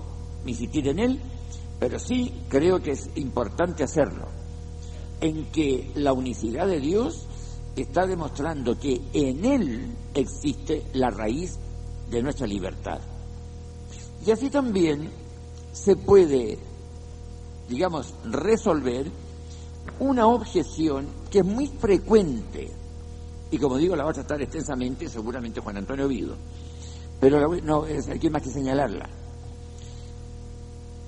[0.46, 1.22] insistir en él,
[1.80, 4.28] pero sí creo que es importante hacerlo,
[5.22, 7.28] en que la unicidad de Dios
[7.82, 11.58] está demostrando que en Él existe la raíz
[12.10, 13.00] de nuestra libertad.
[14.26, 15.10] Y así también
[15.74, 16.58] se puede,
[17.70, 19.08] digamos, resolver
[20.00, 22.72] una objeción que es muy frecuente,
[23.52, 26.36] y como digo, la va a tratar extensamente seguramente Juan Antonio Vido,
[27.20, 29.10] pero no hay más que señalarla.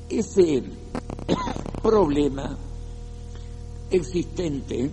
[0.10, 0.64] Ese
[1.84, 2.58] problema
[3.92, 4.90] existente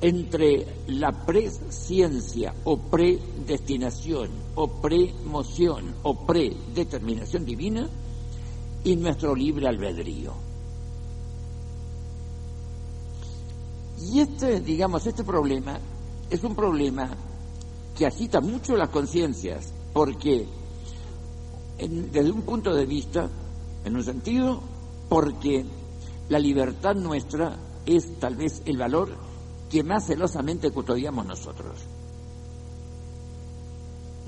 [0.00, 7.88] entre la presciencia o predestinación o premoción o predeterminación divina
[8.84, 10.34] y nuestro libre albedrío.
[14.00, 15.78] Y este, digamos, este problema
[16.30, 17.10] es un problema
[17.96, 20.46] que agita mucho las conciencias, porque
[21.78, 23.28] desde un punto de vista,
[23.84, 24.60] en un sentido,
[25.08, 25.64] porque
[26.28, 29.10] la libertad nuestra es tal vez el valor
[29.70, 31.78] que más celosamente custodiamos nosotros.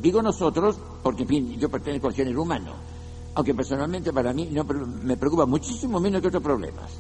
[0.01, 2.73] Digo nosotros porque, en fin, yo pertenezco al género humano,
[3.35, 6.91] aunque personalmente para mí no, me preocupa muchísimo menos que otros problemas.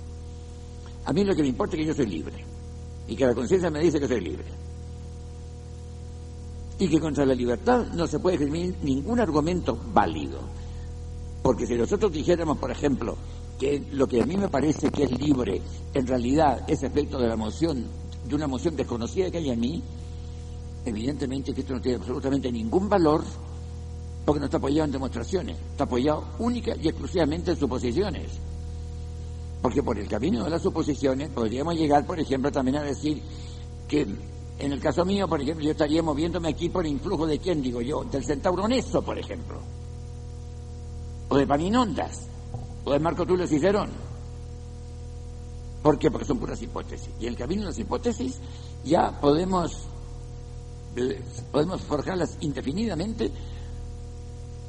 [1.04, 2.44] A mí lo que me importa es que yo soy libre
[3.06, 4.63] y que la conciencia me dice que soy libre.
[6.78, 10.38] Y que contra la libertad no se puede escribir ningún argumento válido.
[11.42, 13.16] Porque si nosotros dijéramos, por ejemplo,
[13.58, 15.60] que lo que a mí me parece que es libre,
[15.92, 17.84] en realidad es efecto de la emoción
[18.26, 19.82] de una emoción desconocida que hay en mí,
[20.84, 23.22] evidentemente que esto no tiene absolutamente ningún valor
[24.24, 28.30] porque no está apoyado en demostraciones, está apoyado única y exclusivamente en suposiciones.
[29.60, 33.20] Porque por el camino de las suposiciones podríamos llegar, por ejemplo, también a decir
[33.86, 34.06] que
[34.58, 37.80] en el caso mío, por ejemplo, yo estaría moviéndome aquí por influjo de quién, digo
[37.80, 39.58] yo, del centauro Neso, por ejemplo,
[41.28, 42.26] o de Paninondas,
[42.84, 43.90] o de Marco Tulio Cicerón.
[45.82, 46.10] ¿Por qué?
[46.10, 47.10] Porque son puras hipótesis.
[47.20, 48.38] Y el camino de las hipótesis
[48.84, 49.86] ya podemos,
[50.96, 51.20] eh,
[51.52, 53.30] podemos forjarlas indefinidamente.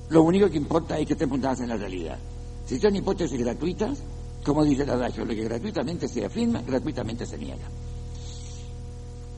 [0.10, 2.18] Lo único que importa es que estén puntadas en la realidad.
[2.66, 4.00] Si son hipótesis gratuitas,
[4.44, 7.70] como dice el adagio, lo que gratuitamente se afirma, gratuitamente se niega.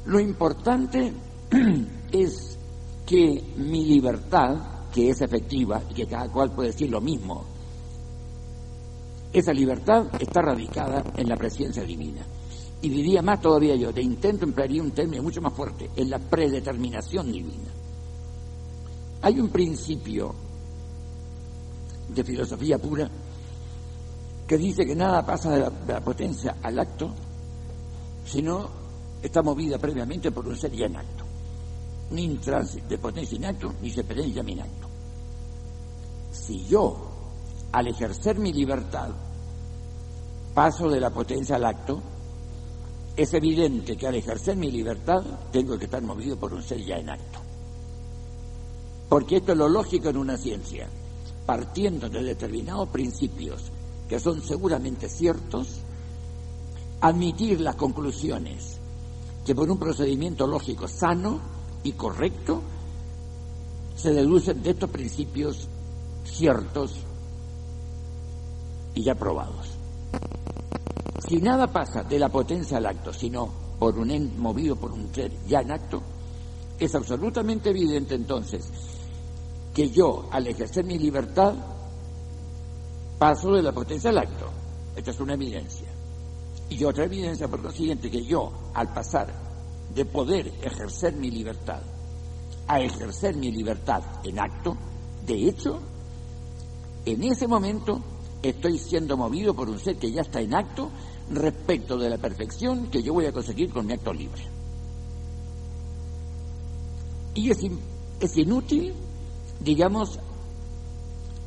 [0.08, 1.14] Lo importante
[2.12, 2.58] es
[3.06, 4.56] que mi libertad,
[4.92, 7.46] que es efectiva y que cada cual puede decir lo mismo
[9.34, 12.26] esa libertad está radicada en la presencia divina.
[12.80, 16.20] y diría más todavía yo, de intento emplearía un término mucho más fuerte, en la
[16.20, 17.72] predeterminación divina.
[19.24, 20.34] Hay un principio
[22.08, 23.10] de filosofía pura
[24.48, 27.10] que dice que nada pasa de la, de la potencia al acto,
[28.26, 28.70] sino
[29.28, 31.24] está movida previamente por un ser ya en acto.
[32.12, 34.88] Ni tránsito de potencia en acto, ni se en acto.
[36.32, 37.10] Si yo,
[37.72, 39.10] al ejercer mi libertad,
[40.54, 42.02] paso de la potencia al acto,
[43.16, 46.98] es evidente que al ejercer mi libertad tengo que estar movido por un ser ya
[46.98, 47.40] en acto.
[49.10, 50.88] Porque esto es lo lógico en una ciencia.
[51.46, 53.72] Partiendo de determinados principios
[54.08, 55.80] que son seguramente ciertos,
[57.02, 58.80] admitir las conclusiones
[59.48, 61.40] que por un procedimiento lógico sano
[61.82, 62.62] y correcto
[63.96, 65.70] se deducen de estos principios
[66.26, 66.98] ciertos
[68.94, 69.70] y ya probados.
[71.26, 75.16] Si nada pasa de la potencia al acto, sino por un ente movido por un
[75.16, 76.02] ser ya en acto,
[76.78, 78.70] es absolutamente evidente entonces
[79.74, 81.54] que yo, al ejercer mi libertad,
[83.18, 84.50] paso de la potencia al acto.
[84.94, 85.97] Esta es una evidencia.
[86.70, 89.34] Y otra evidencia, por consiguiente, que yo, al pasar
[89.94, 91.82] de poder ejercer mi libertad
[92.68, 94.78] a ejercer mi libertad en acto,
[95.26, 95.80] de hecho,
[97.06, 98.02] en ese momento
[98.44, 100.92] estoy siendo movido por un ser que ya está en acto
[101.32, 104.42] respecto de la perfección que yo voy a conseguir con mi acto libre.
[107.36, 107.60] Y es,
[108.20, 108.94] es inútil,
[109.60, 110.20] digamos,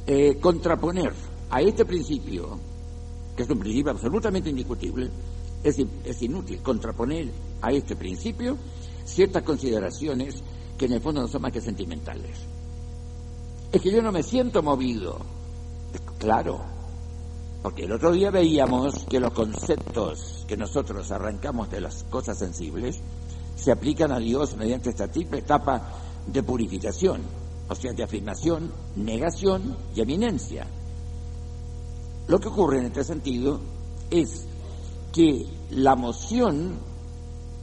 [0.07, 1.13] eh, contraponer
[1.51, 2.59] a este principio,
[3.41, 5.09] que es un principio absolutamente indiscutible,
[5.65, 7.31] es, inútil contraponer
[7.63, 8.59] a este principio
[9.07, 10.43] ciertas consideraciones
[10.77, 12.37] que en el fondo no son más que sentimentales.
[13.73, 15.21] Es que yo no me siento movido.
[16.19, 16.61] Claro,
[17.63, 23.01] porque el otro día veíamos que los conceptos que nosotros arrancamos de las cosas sensibles
[23.57, 25.95] se aplican a Dios mediante esta triple etapa
[26.27, 27.23] de purificación,
[27.71, 30.67] o sea, de afirmación, negación y eminencia.
[32.29, 33.61] Lo que ocurre en este sentido
[34.11, 34.47] es
[35.13, 36.79] que la moción,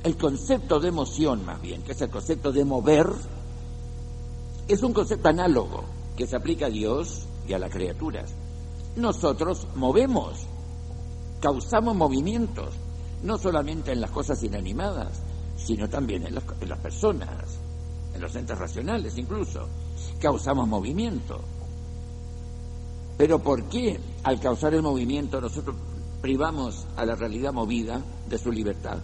[0.04, 3.08] el concepto de emoción más bien, que es el concepto de mover,
[4.68, 5.84] es un concepto análogo
[6.16, 8.34] que se aplica a Dios y a las criaturas
[8.98, 10.40] nosotros movemos,
[11.40, 12.74] causamos movimientos,
[13.24, 15.22] no solamente en las cosas inanimadas,
[15.56, 17.60] sino también en, las personas,
[18.14, 19.68] en los entes racionales incluso,
[20.20, 21.40] causamos movimiento.
[23.18, 25.76] Pero ¿por qué al causar el movimiento nosotros
[26.22, 29.00] privamos a la realidad movida de su libertad?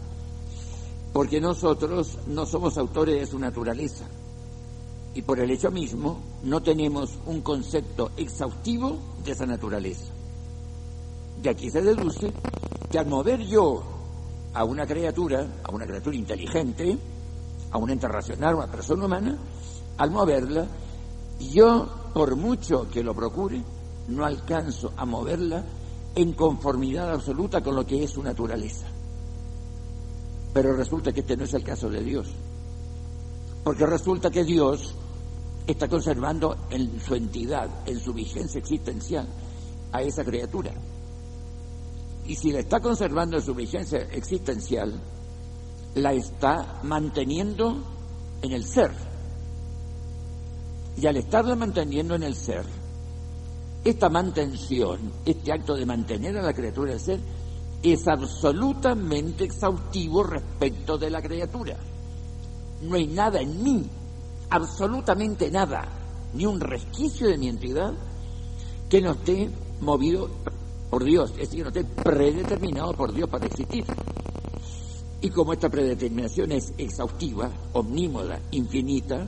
[1.12, 4.06] Porque nosotros no somos autores de su naturaleza
[5.16, 10.12] y por el hecho mismo no tenemos un concepto exhaustivo de esa naturaleza.
[11.42, 12.32] De aquí se deduce
[12.92, 13.84] que al mover yo
[14.54, 16.98] a una criatura, a una criatura inteligente,
[17.72, 19.38] a un ente racional, a una persona humana,
[19.98, 20.68] al moverla,
[21.40, 23.62] yo, por mucho que lo procure,
[24.08, 25.64] no alcanzo a moverla
[26.16, 28.88] en conformidad absoluta con lo que es su naturaleza.
[30.54, 32.28] Pero resulta que este no es el caso de Dios.
[33.64, 34.94] Porque resulta que Dios
[35.66, 39.28] está conservando en su entidad, en su vigencia existencial,
[39.92, 40.74] a esa criatura.
[42.26, 45.00] Y si la está conservando en su vigencia existencial,
[45.96, 47.84] la está manteniendo
[48.42, 48.92] en el ser.
[50.98, 52.66] Y al estarla manteniendo en el ser,
[53.84, 57.20] esta mantención, este acto de mantener a la criatura en el ser,
[57.82, 61.78] es absolutamente exhaustivo respecto de la criatura.
[62.82, 63.86] No hay nada en mí
[64.50, 65.88] absolutamente nada,
[66.34, 67.94] ni un resquicio de mi entidad
[68.88, 69.50] que no esté
[69.82, 70.30] movido
[70.90, 73.84] por Dios, es decir, no esté predeterminado por Dios para existir.
[75.22, 79.26] Y como esta predeterminación es exhaustiva, omnímoda, infinita,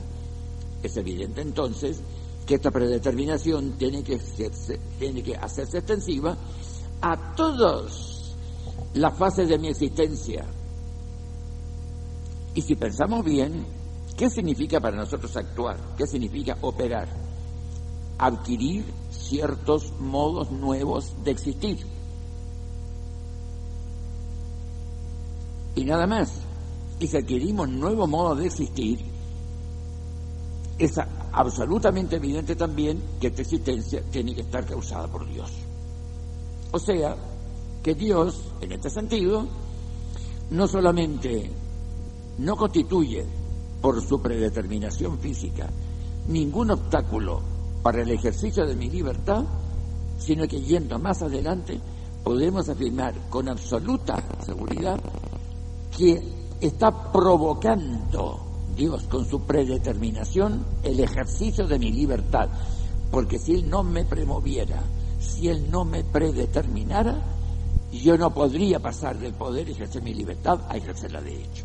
[0.82, 2.00] es evidente entonces
[2.46, 4.20] que esta predeterminación tiene que,
[4.98, 6.36] tiene que hacerse extensiva
[7.00, 8.34] a todas
[8.94, 10.44] las fases de mi existencia.
[12.54, 13.66] Y si pensamos bien,
[14.16, 15.76] ¿Qué significa para nosotros actuar?
[15.96, 17.06] ¿Qué significa operar?
[18.18, 21.86] Adquirir ciertos modos nuevos de existir.
[25.74, 26.32] Y nada más.
[26.98, 29.04] Y si adquirimos nuevos modos de existir,
[30.78, 30.98] es
[31.36, 35.52] absolutamente evidente también que esta existencia tiene que estar causada por Dios.
[36.72, 37.14] O sea,
[37.82, 39.46] que Dios, en este sentido,
[40.50, 41.50] no solamente
[42.38, 43.26] no constituye
[43.82, 45.68] por su predeterminación física
[46.28, 47.42] ningún obstáculo
[47.82, 49.44] para el ejercicio de mi libertad,
[50.18, 51.78] sino que yendo más adelante
[52.24, 54.98] podemos afirmar con absoluta seguridad
[55.96, 56.18] que
[56.62, 58.45] está provocando
[58.76, 62.48] Dios con su predeterminación el ejercicio de mi libertad.
[63.10, 64.82] Porque si Él no me premoviera,
[65.18, 67.22] si Él no me predeterminara,
[67.92, 71.64] yo no podría pasar del poder ejercer mi libertad a ejercerla de hecho.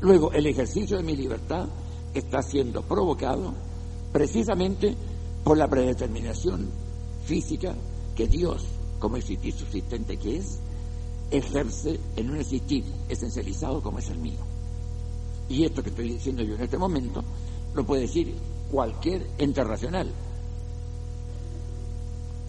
[0.00, 1.66] Luego, el ejercicio de mi libertad
[2.12, 3.54] está siendo provocado
[4.12, 4.96] precisamente
[5.44, 6.68] por la predeterminación
[7.24, 7.74] física
[8.16, 8.64] que Dios,
[8.98, 10.58] como existir subsistente que es,
[11.30, 14.51] ejerce en un existir esencializado como es el mío.
[15.52, 17.22] Y esto que estoy diciendo yo en este momento
[17.74, 18.34] lo puede decir
[18.70, 20.10] cualquier ente racional.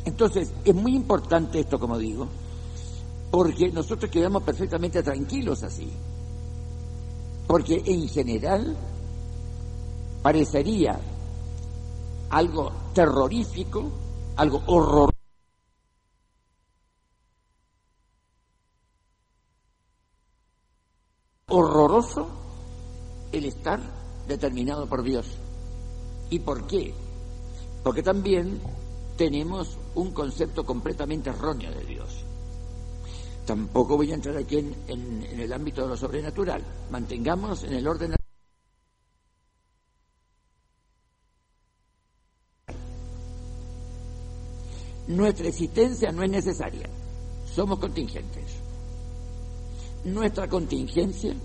[0.06, 2.30] Entonces, es muy importante esto, como digo,
[3.30, 5.92] porque nosotros quedamos perfectamente tranquilos así.
[7.46, 8.78] Porque en general
[10.22, 10.98] parecería
[12.30, 13.92] algo terrorífico,
[14.38, 15.12] algo horroroso.
[21.50, 22.43] horroroso
[23.34, 23.80] el estar
[24.28, 25.26] determinado por Dios.
[26.30, 26.94] ¿Y por qué?
[27.84, 28.62] Porque también
[29.18, 32.24] tenemos un concepto completamente erróneo de Dios.
[33.46, 36.64] Tampoco voy a entrar aquí en, el ámbito de lo sobrenatural.
[36.92, 38.16] Mantengamos en el orden.
[45.08, 46.90] Nuestra existencia no es necesaria,
[47.54, 48.56] somos contingentes.
[50.06, 51.36] Nuestra contingencia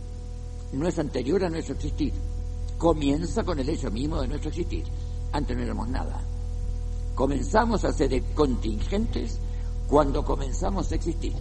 [0.73, 2.13] no es anterior a nuestro existir,
[2.77, 4.85] comienza con el hecho mismo de nuestro existir.
[5.33, 6.21] Antes no éramos nada.
[7.15, 9.39] Comenzamos a ser contingentes
[9.89, 11.35] cuando comenzamos a existir.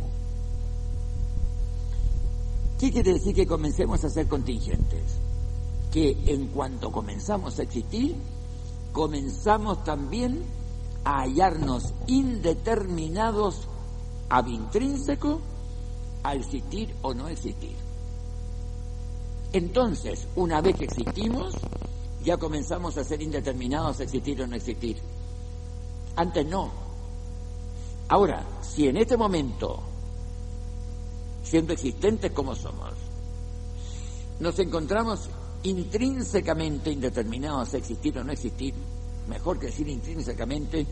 [2.80, 5.20] ¿Qué quiere decir que comencemos a ser contingentes?
[5.92, 8.16] Que en cuanto comenzamos a existir,
[8.92, 10.44] comenzamos también
[11.04, 13.68] a hallarnos indeterminados
[14.30, 15.40] ab intrínseco
[16.24, 17.87] a existir o no existir.
[19.54, 21.56] Entonces, una vez que existimos,
[22.24, 24.98] ya comenzamos a ser indeterminados a existir o no existir.
[26.16, 26.72] Antes no.
[28.10, 29.80] Ahora, si en este momento,
[31.44, 32.94] siendo existentes como somos,
[34.40, 35.30] nos encontramos
[35.64, 38.74] intrínsecamente indeterminados a existir o no existir,
[39.28, 40.86] mejor que decir intrínsecamente,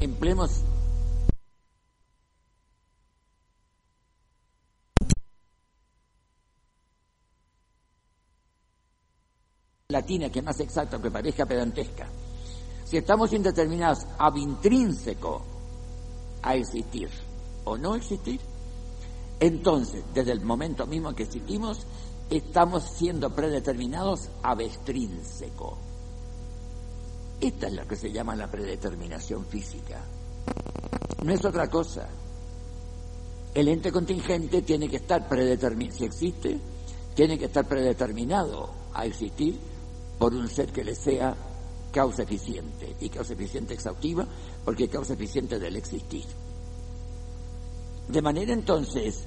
[0.00, 0.62] empleemos
[9.94, 12.06] latina que es más exacta, aunque parezca pedantesca.
[12.84, 15.42] Si estamos indeterminados ab intrínseco
[16.42, 17.08] a existir
[17.64, 18.40] o no existir,
[19.40, 21.86] entonces, desde el momento mismo que existimos,
[22.28, 25.78] estamos siendo predeterminados ab extrínseco.
[27.40, 30.00] Esta es la que se llama la predeterminación física.
[31.22, 32.08] No es otra cosa.
[33.54, 36.58] El ente contingente tiene que estar predeterminado, si existe,
[37.14, 39.73] tiene que estar predeterminado a existir
[40.18, 41.34] por un ser que le sea
[41.92, 44.26] causa eficiente, y causa eficiente exhaustiva,
[44.64, 46.24] porque causa eficiente del existir.
[48.08, 49.24] De manera entonces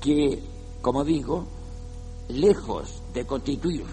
[0.00, 0.42] que,
[0.82, 1.46] como digo,
[2.28, 3.86] lejos de constituir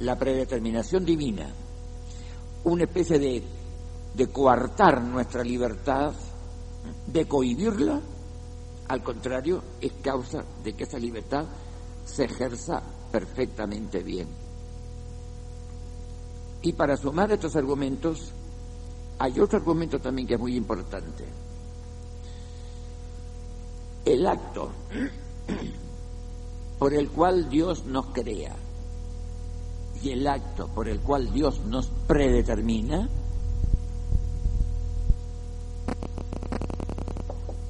[0.00, 1.52] la predeterminación divina
[2.64, 3.42] una especie de,
[4.14, 6.14] de coartar nuestra libertad,
[7.06, 8.00] de cohibirla,
[8.88, 11.44] al contrario, es causa de que esa libertad
[12.04, 14.43] se ejerza perfectamente bien.
[16.64, 18.32] Y para sumar estos argumentos,
[19.18, 21.26] hay otro argumento también que es muy importante.
[24.02, 24.70] El acto
[26.78, 28.56] por el cual Dios nos crea
[30.02, 33.10] y el acto por el cual Dios nos predetermina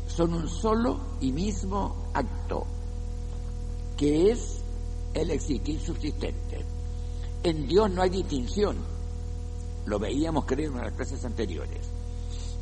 [0.06, 2.64] son un solo y mismo acto,
[3.96, 4.60] que es
[5.14, 6.43] el existir subsistente.
[7.44, 8.78] En Dios no hay distinción,
[9.84, 11.86] lo veíamos creer en las clases anteriores.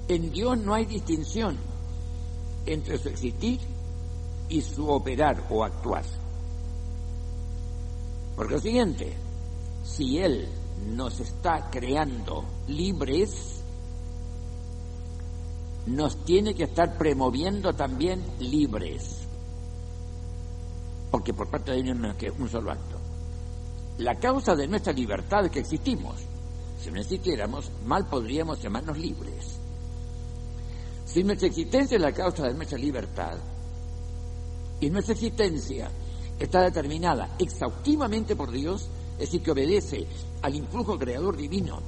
[0.08, 1.56] En Dios no hay distinción
[2.66, 3.60] entre su existir
[4.48, 6.02] y su operar o actuar.
[8.34, 9.12] Porque lo siguiente,
[9.84, 10.48] si Él
[10.96, 13.60] nos está creando libres,
[15.86, 19.18] nos tiene que estar promoviendo también libres.
[21.12, 22.91] Porque por parte de Él no es que un solo acto.
[23.98, 26.16] La causa de nuestra libertad que existimos.
[26.82, 29.58] Si no existiéramos, mal podríamos llamarnos libres.
[31.04, 33.38] Si nuestra existencia es la causa de nuestra libertad,
[34.82, 35.88] y nuestra existencia
[36.38, 40.06] está determinada exhaustivamente por Dios, es decir, que obedece
[40.42, 41.80] al influjo creador divino,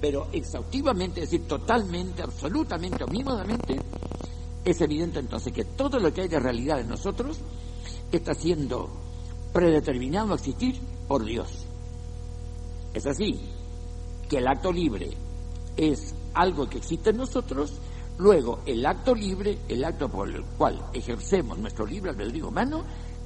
[0.00, 3.80] pero exhaustivamente, es decir, totalmente, absolutamente, omnímodamente,
[4.64, 7.38] es evidente entonces que todo lo que hay de realidad en nosotros
[8.10, 8.90] está siendo
[9.52, 11.66] predeterminado a existir por Dios.
[12.94, 13.40] Es así,
[14.28, 15.10] que el acto libre
[15.76, 17.72] es algo que existe en nosotros,
[18.18, 22.84] luego el acto libre, el acto por el cual ejercemos nuestro libre albedrío humano,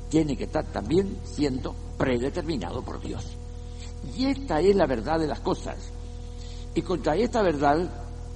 [0.08, 3.26] tiene que estar también siendo predeterminado por Dios.
[4.16, 5.76] Y esta es la verdad de las cosas.
[6.74, 7.90] Y contra esta verdad,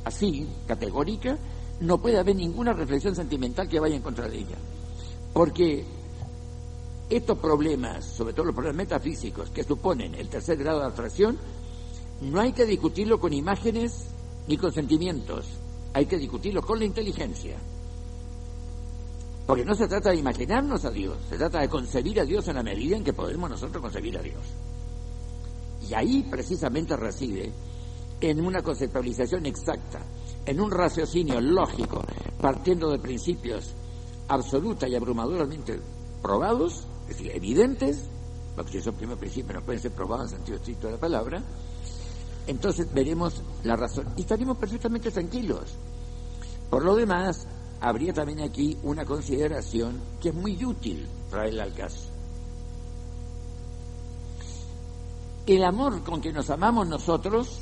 [0.04, 1.38] así, categórica,
[1.80, 4.56] no puede haber ninguna reflexión sentimental que vaya en contra de ella.
[5.32, 5.84] Porque
[7.08, 11.38] estos problemas, sobre todo los problemas metafísicos que suponen el tercer grado de abstracción,
[12.20, 14.08] no hay que discutirlo con imágenes
[14.48, 15.46] ni con sentimientos,
[15.92, 17.56] hay que discutirlo con la inteligencia.
[19.46, 22.56] Porque no se trata de imaginarnos a Dios, se trata de concebir a Dios en
[22.56, 24.42] la medida en que podemos nosotros concebir a Dios.
[25.88, 27.52] Y ahí precisamente reside
[28.20, 30.00] en una conceptualización exacta,
[30.44, 32.02] en un raciocinio lógico,
[32.40, 33.72] partiendo de principios
[34.28, 35.78] absoluta y abrumadoramente
[36.22, 38.08] probados, es decir, evidentes,
[38.82, 41.42] son primeros principios no pueden ser probados en sentido estricto de la palabra,
[42.46, 45.74] entonces veremos la razón y estaremos perfectamente tranquilos.
[46.70, 47.46] Por lo demás,
[47.80, 52.08] habría también aquí una consideración que es muy útil traerla al caso.
[55.46, 57.60] El amor con que nos amamos nosotros,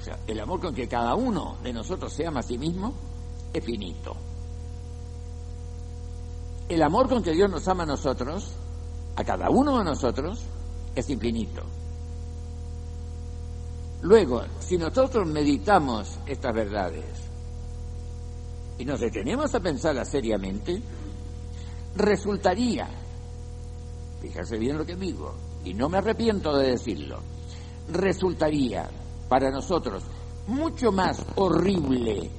[0.00, 2.94] o sea, el amor con que cada uno de nosotros se ama a sí mismo,
[3.52, 4.16] es finito.
[6.70, 8.52] El amor con que Dios nos ama a nosotros,
[9.16, 10.40] a cada uno de nosotros,
[10.94, 11.62] es infinito.
[14.02, 17.04] Luego, si nosotros meditamos estas verdades
[18.78, 20.80] y nos detenemos a pensarlas seriamente,
[21.96, 22.88] resultaría,
[24.22, 27.18] fíjese bien lo que digo, y no me arrepiento de decirlo,
[27.90, 28.88] resultaría
[29.28, 30.04] para nosotros
[30.46, 32.30] mucho más horrible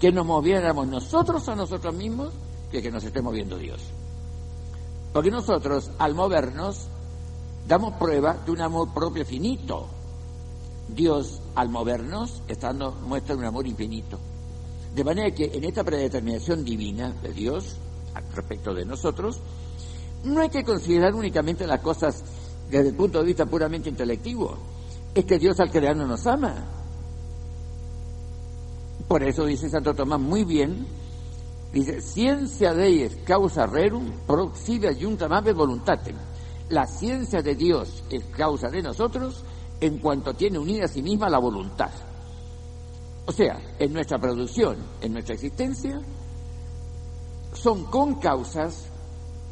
[0.00, 2.32] que nos moviéramos nosotros a nosotros mismos
[2.70, 3.80] que que nos esté moviendo Dios.
[5.12, 6.86] Porque nosotros, al movernos,
[7.66, 9.86] damos prueba de un amor propio finito,
[10.88, 14.18] Dios, al movernos, estando, muestra un amor infinito.
[14.94, 17.76] De manera que en esta predeterminación divina de Dios,
[18.34, 19.40] respecto de nosotros,
[20.24, 22.22] no hay que considerar únicamente las cosas
[22.70, 24.56] desde el punto de vista puramente intelectivo.
[25.14, 26.54] Es que Dios al crearnos nos ama.
[29.06, 30.86] Por eso dice Santo Tomás muy bien,
[31.72, 36.16] dice, ciencia Deis causa rerum proxive ayuntamave voluntatem.
[36.70, 39.42] La ciencia de Dios es causa de nosotros
[39.80, 41.90] en cuanto tiene unida a sí misma la voluntad.
[43.26, 46.00] O sea, en nuestra producción, en nuestra existencia,
[47.52, 48.86] son con causas,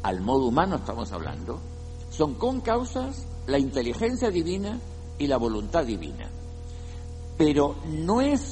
[0.03, 1.59] al modo humano estamos hablando,
[2.09, 4.79] son con causas la inteligencia divina
[5.17, 6.29] y la voluntad divina.
[7.37, 8.49] Pero no es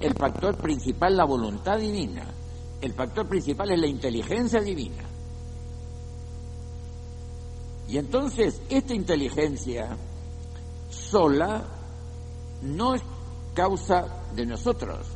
[0.00, 2.24] el factor principal la voluntad divina,
[2.80, 5.04] el factor principal es la inteligencia divina.
[7.88, 9.96] Y entonces esta inteligencia
[10.90, 11.64] sola
[12.62, 13.02] no es
[13.54, 15.06] causa de nosotros,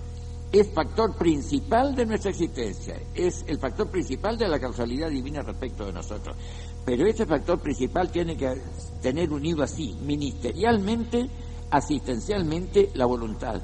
[0.53, 5.87] es factor principal de nuestra existencia, es el factor principal de la causalidad divina respecto
[5.87, 6.37] de nosotros.
[6.85, 8.61] Pero este factor principal tiene que
[9.03, 11.29] tener unido así, ministerialmente,
[11.71, 13.61] asistencialmente, la voluntad.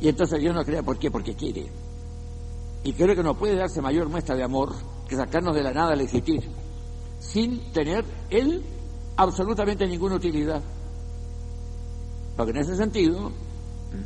[0.00, 1.66] Y entonces Dios no crea por qué, porque quiere.
[2.82, 4.74] Y creo que no puede darse mayor muestra de amor
[5.08, 6.42] que sacarnos de la nada al existir,
[7.18, 8.62] sin tener Él
[9.16, 10.62] absolutamente ninguna utilidad.
[12.36, 13.30] Porque en ese sentido,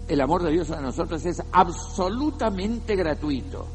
[0.09, 3.67] el amor de Dios a nosotros es absolutamente gratuito.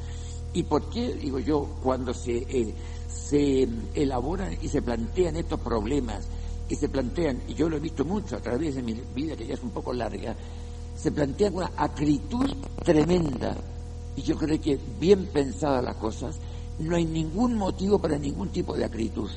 [0.53, 2.73] ¿Y por qué, digo yo, cuando se, eh,
[3.07, 6.27] se elaboran y se plantean estos problemas,
[6.67, 9.47] y se plantean, y yo lo he visto mucho a través de mi vida, que
[9.47, 10.35] ya es un poco larga,
[10.95, 12.49] se plantean una acritud
[12.83, 13.55] tremenda,
[14.19, 16.35] y yo creo que bien pensadas las cosas,
[16.77, 19.29] no hay ningún motivo para ningún tipo de acritud.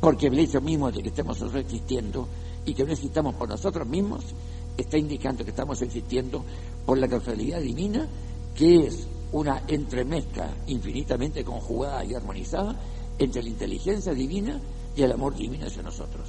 [0.00, 2.26] Porque el hecho mismo de que estemos nosotros existiendo
[2.66, 4.24] y que no existamos por nosotros mismos,
[4.76, 6.44] está indicando que estamos existiendo
[6.84, 8.08] por la causalidad divina,
[8.52, 12.74] que es una entremezcla infinitamente conjugada y armonizada
[13.16, 14.60] entre la inteligencia divina
[14.96, 16.28] y el amor divino hacia nosotros.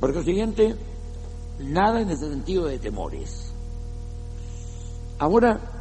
[0.00, 0.74] Por consiguiente,
[1.60, 3.52] nada en ese sentido de temores.
[5.20, 5.77] Ahora,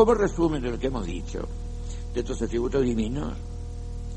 [0.00, 1.46] Como resumen de lo que hemos dicho,
[2.14, 3.34] de estos atributos divinos,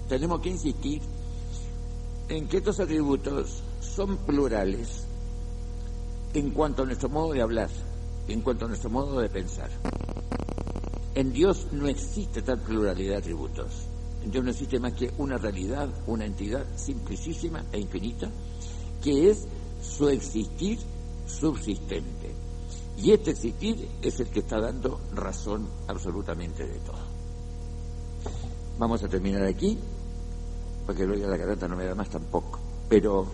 [0.07, 1.01] tenemos que insistir
[2.29, 5.03] en que estos atributos son plurales
[6.34, 7.69] en cuanto a nuestro modo de hablar,
[8.29, 9.69] en cuanto a nuestro modo de pensar.
[11.15, 13.86] En Dios no existe tal pluralidad de atributos.
[14.25, 18.31] Dios no existe más que una realidad, una entidad simplicísima e infinita,
[19.03, 19.45] que es
[19.81, 20.79] su existir
[21.27, 22.32] subsistente.
[22.97, 26.99] Y este existir es el que está dando razón absolutamente de todo.
[28.77, 29.77] Vamos a terminar aquí,
[30.85, 32.59] porque luego la carreta no me da más tampoco.
[32.89, 33.25] Pero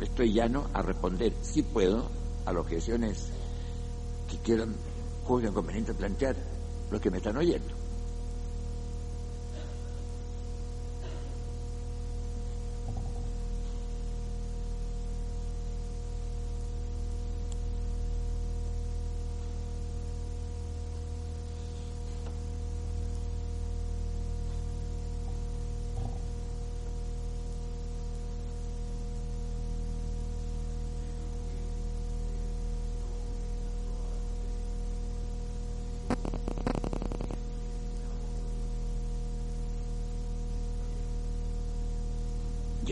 [0.00, 2.08] estoy llano a responder, si puedo,
[2.44, 3.28] a las objeciones
[4.30, 4.74] que quieran,
[5.24, 6.36] juzguen conveniente plantear
[6.90, 7.85] los que me están oyendo.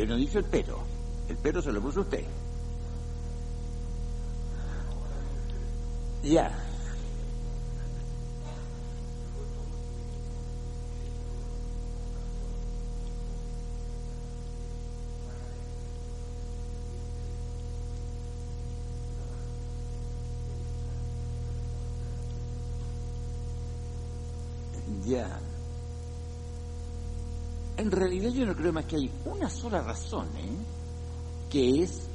[0.05, 0.81] Yo no el pero,
[1.31, 2.25] el pero se lo puso usted.
[6.23, 6.64] Ya.
[27.95, 30.57] Realidad yo no creo más que hay una sola razón, ¿eh?
[31.51, 32.09] que es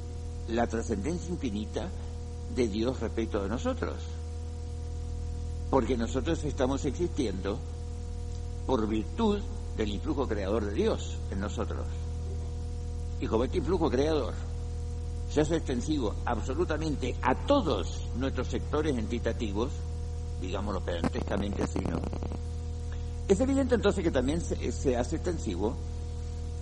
[0.48, 1.90] la trascendencia infinita
[2.56, 3.96] de Dios respecto de nosotros.
[5.70, 7.60] Porque nosotros estamos existiendo
[8.66, 9.40] por virtud
[9.78, 11.86] del influjo creador de Dios en nosotros.
[13.22, 14.34] Y como este influjo creador
[15.30, 19.72] se hace extensivo absolutamente a todos nuestros sectores entitativos,
[20.42, 22.00] digámoslo pedantescamente así, ¿no?
[23.30, 25.76] Es evidente entonces que también se, se hace extensivo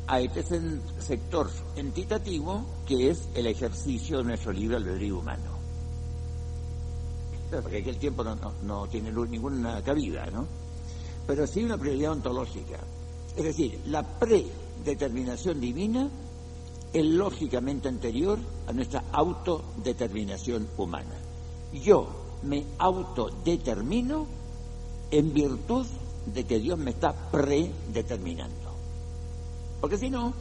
[0.06, 0.44] a este
[1.00, 5.58] sector entitativo que es el ejercicio de nuestro libre albedrío humano.
[7.50, 10.46] Porque aquí el tiempo no, no- no tiene ninguna cabida, ¿no?
[11.26, 12.80] Pero sí una prioridad ontológica.
[13.36, 16.10] Es decir, la predeterminación divina
[16.94, 21.16] es lógicamente anterior a nuestra autodeterminación humana.
[21.74, 22.08] Yo
[22.44, 24.26] me autodetermino
[25.12, 25.86] en virtud
[26.34, 28.72] de que Dios me está predeterminando.
[29.80, 30.34] Porque si no,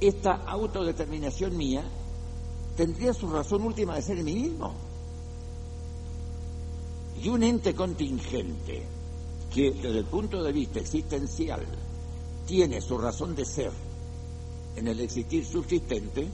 [0.00, 1.84] esta autodeterminación mía
[2.76, 4.74] tendría su razón última de ser en mí mismo.
[7.22, 8.82] Y un ente contingente
[9.52, 11.64] que desde el punto de vista existencial
[12.46, 13.72] tiene su razón de ser
[14.76, 16.28] en el existir subsistente,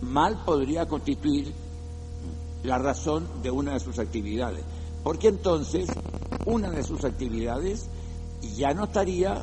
[0.00, 1.52] mal podría constituir
[2.62, 4.64] la razón de una de sus actividades.
[5.02, 5.88] Porque entonces
[6.46, 7.86] una de sus actividades
[8.56, 9.42] ya no estaría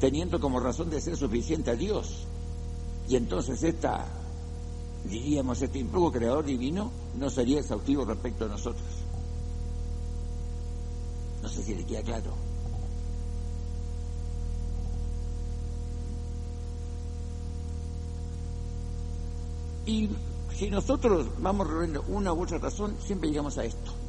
[0.00, 2.26] teniendo como razón de ser suficiente a Dios.
[3.08, 4.06] Y entonces esta,
[5.04, 8.86] diríamos, este influjo creador divino no sería exhaustivo respecto a nosotros.
[11.42, 12.32] No sé si le queda claro.
[19.86, 20.08] Y
[20.56, 24.03] si nosotros vamos reuniendo una u otra razón, siempre llegamos a esto.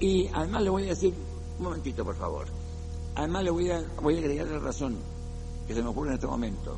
[0.00, 1.14] Y además le voy a decir,
[1.58, 2.46] un momentito por favor,
[3.14, 4.96] además le voy a, voy a agregar la razón
[5.66, 6.76] que se me ocurre en este momento.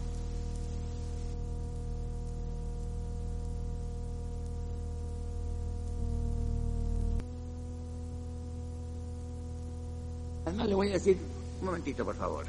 [10.45, 11.19] Además le voy a decir,
[11.61, 12.47] un momentito por favor,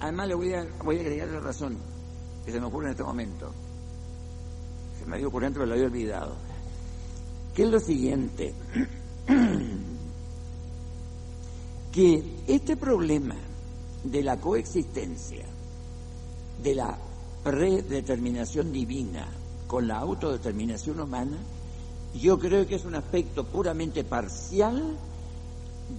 [0.00, 1.76] además le voy a, voy a agregar la razón
[2.44, 3.50] que se me ocurre en este momento.
[4.98, 6.36] Se me dio ocurriendo, pero lo había olvidado.
[7.54, 8.54] Que es lo siguiente.
[11.94, 13.36] que este problema
[14.02, 15.44] de la coexistencia,
[16.60, 16.98] de la
[17.44, 19.28] predeterminación divina
[19.68, 21.36] con la autodeterminación humana,
[22.20, 24.96] yo creo que es un aspecto puramente parcial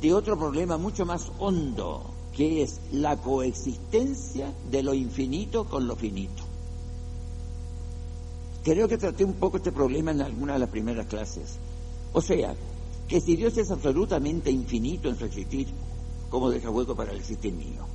[0.02, 2.04] de otro problema mucho más hondo,
[2.36, 6.44] que es la coexistencia de lo infinito con lo finito.
[8.66, 11.58] Creo que traté un poco este problema en alguna de las primeras clases.
[12.12, 12.54] O sea,
[13.08, 15.68] que si Dios es absolutamente infinito en su existir,
[16.30, 17.86] ¿cómo deja hueco para el existir mío?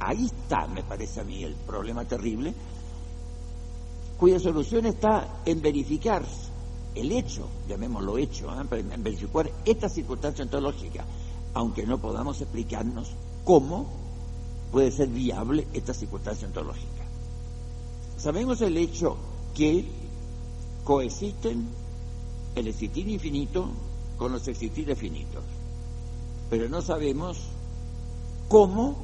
[0.00, 2.54] Ahí está, me parece a mí, el problema terrible,
[4.18, 6.24] cuya solución está en verificar
[6.94, 8.84] el hecho, llamémoslo hecho, ¿eh?
[8.92, 11.04] en verificar esta circunstancia ontológica,
[11.54, 13.10] aunque no podamos explicarnos
[13.44, 13.86] cómo
[14.72, 17.04] puede ser viable esta circunstancia ontológica.
[18.16, 19.16] Sabemos el hecho
[19.54, 19.84] que
[20.84, 21.68] coexisten
[22.54, 23.68] el existir infinito
[24.16, 25.44] con los existires finitos.
[26.50, 27.38] pero no sabemos
[28.48, 28.96] cómo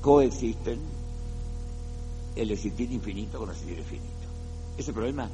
[0.00, 0.78] coexisten
[2.36, 4.00] el existir infinito con el existir.
[4.78, 5.28] Es el problema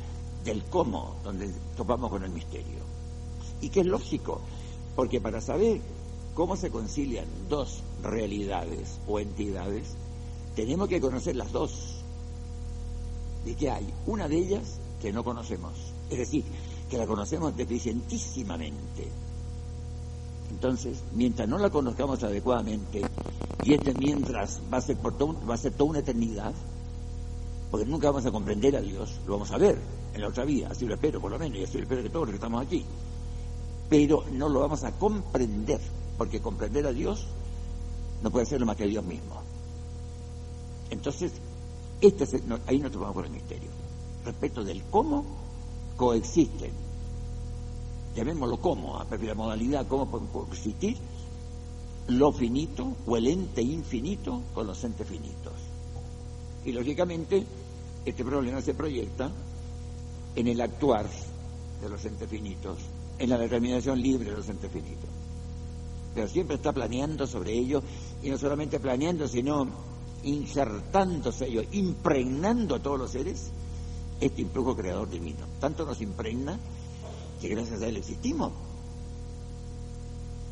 [0.45, 2.81] del cómo, donde topamos con el misterio.
[3.61, 4.41] Y que es lógico,
[4.95, 5.81] porque para saber
[6.35, 9.95] cómo se concilian dos realidades o entidades,
[10.55, 12.03] tenemos que conocer las dos.
[13.45, 15.73] Y que hay una de ellas que no conocemos,
[16.11, 16.45] es decir,
[16.89, 19.09] que la conocemos deficientísimamente.
[20.51, 23.03] Entonces, mientras no la conozcamos adecuadamente,
[23.65, 25.15] y este mientras va a ser, por
[25.49, 26.55] va a ser toda una eternidad,
[27.71, 29.77] porque nunca vamos a comprender a Dios, lo vamos a ver
[30.15, 32.11] en la otra vida, así lo espero por lo menos, y así lo espero que
[32.11, 32.85] todos los que estamos aquí,
[33.89, 35.81] pero no lo vamos a comprender,
[36.17, 37.27] porque comprender a Dios
[38.23, 39.43] no puede ser lo más que Dios mismo.
[40.91, 41.33] Entonces,
[42.01, 43.71] este es ahí nos topamos con el misterio,
[44.25, 45.46] respecto del cómo
[45.97, 46.71] coexisten,
[48.15, 50.97] llamémoslo cómo, a la modalidad, cómo pueden coexistir
[52.09, 55.55] lo finito o el ente infinito con los entes finitos.
[56.65, 57.45] Y lógicamente,
[58.05, 59.31] este problema se proyecta
[60.35, 61.07] en el actuar
[61.81, 62.79] de los entes finitos,
[63.19, 65.11] en la determinación libre de los entes finitos.
[66.15, 67.83] Pero siempre está planeando sobre ello,
[68.23, 69.67] y no solamente planeando, sino
[70.25, 73.51] insertándose ellos, impregnando a todos los seres
[74.21, 75.47] este influjo creador divino.
[75.61, 76.59] Tanto nos impregna
[77.41, 78.53] que gracias a él existimos.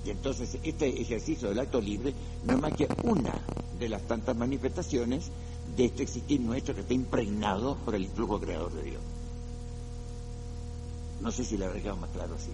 [0.04, 2.12] Y entonces este ejercicio del acto libre
[2.44, 3.32] no es más que una
[3.78, 5.30] de las tantas manifestaciones
[5.76, 9.00] de este existir nuestro que está impregnado por el influjo creador de Dios.
[11.22, 12.50] No sé si le habré quedado más claro así.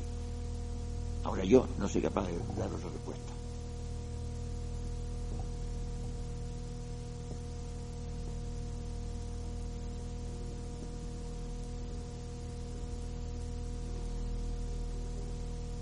[1.25, 3.30] Ahora yo no soy capaz de dar otra respuesta.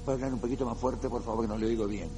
[0.09, 2.09] ¿Puede hablar un poquito más fuerte, por favor, que no le oigo bien?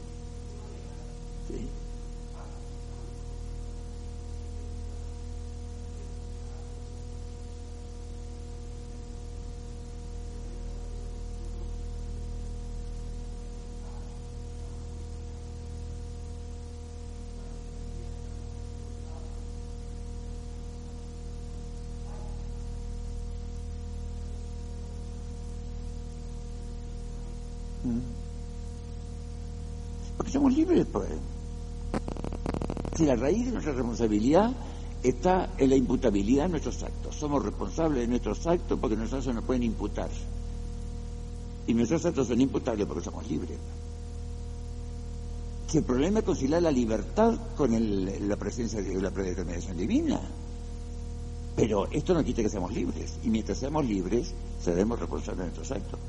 [30.51, 31.09] Somos libres, pues.
[32.97, 34.53] Si la raíz de nuestra responsabilidad
[35.03, 37.15] está en la imputabilidad de nuestros actos.
[37.15, 40.11] Somos responsables de nuestros actos porque nuestros actos nos pueden imputar.
[41.67, 43.59] Y nuestros actos son imputables porque somos libres.
[45.69, 47.71] Si el problema es conciliar la libertad con
[48.29, 50.21] la presencia de la predeterminación divina.
[51.55, 53.19] Pero esto no quita que seamos libres.
[53.23, 56.01] Y mientras seamos libres, seremos responsables de nuestros actos.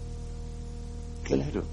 [1.24, 1.64] Claro.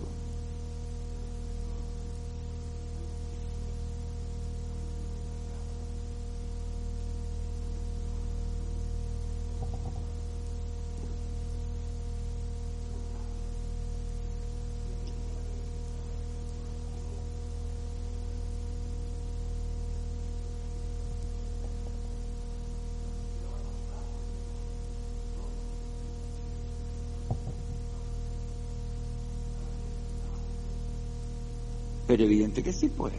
[32.08, 33.12] Pero evidente que sí, pues.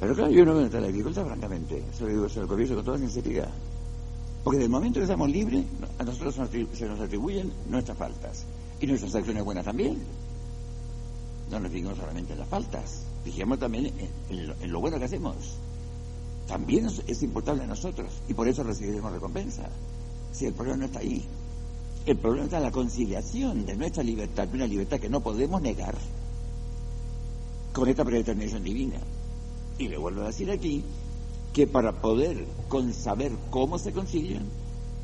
[0.00, 1.84] Pero claro, yo no veo la dificultad, francamente.
[1.96, 3.48] Se lo digo, se lo confieso con toda sinceridad.
[4.42, 5.64] Porque del momento que estamos libres,
[5.98, 6.34] a nosotros
[6.72, 8.44] se nos atribuyen nuestras faltas.
[8.80, 9.98] Y nuestras acciones buenas también.
[11.48, 13.04] No nos fijemos solamente en las faltas.
[13.24, 13.92] Fijemos también
[14.30, 15.36] en, lo, bueno que hacemos.
[16.48, 18.10] También es, es importante a nosotros.
[18.28, 19.68] Y por eso recibiremos recompensa.
[20.32, 21.24] Si el problema no está ahí.
[22.08, 25.94] El problema está en la conciliación de nuestra libertad, una libertad que no podemos negar,
[27.70, 28.96] con esta predeterminación divina.
[29.76, 30.82] Y le vuelvo a decir aquí
[31.52, 34.46] que para poder con saber cómo se concilian,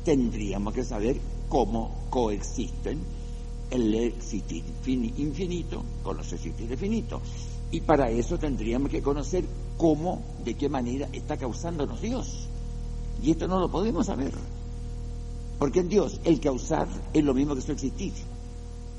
[0.03, 2.97] tendríamos que saber cómo coexisten
[3.69, 7.21] el existir infinito con los existires finitos.
[7.69, 9.45] Y para eso tendríamos que conocer
[9.77, 12.47] cómo, de qué manera está causándonos Dios.
[13.21, 14.33] Y esto no lo podemos saber.
[15.59, 18.13] Porque en Dios el causar es lo mismo que su existir.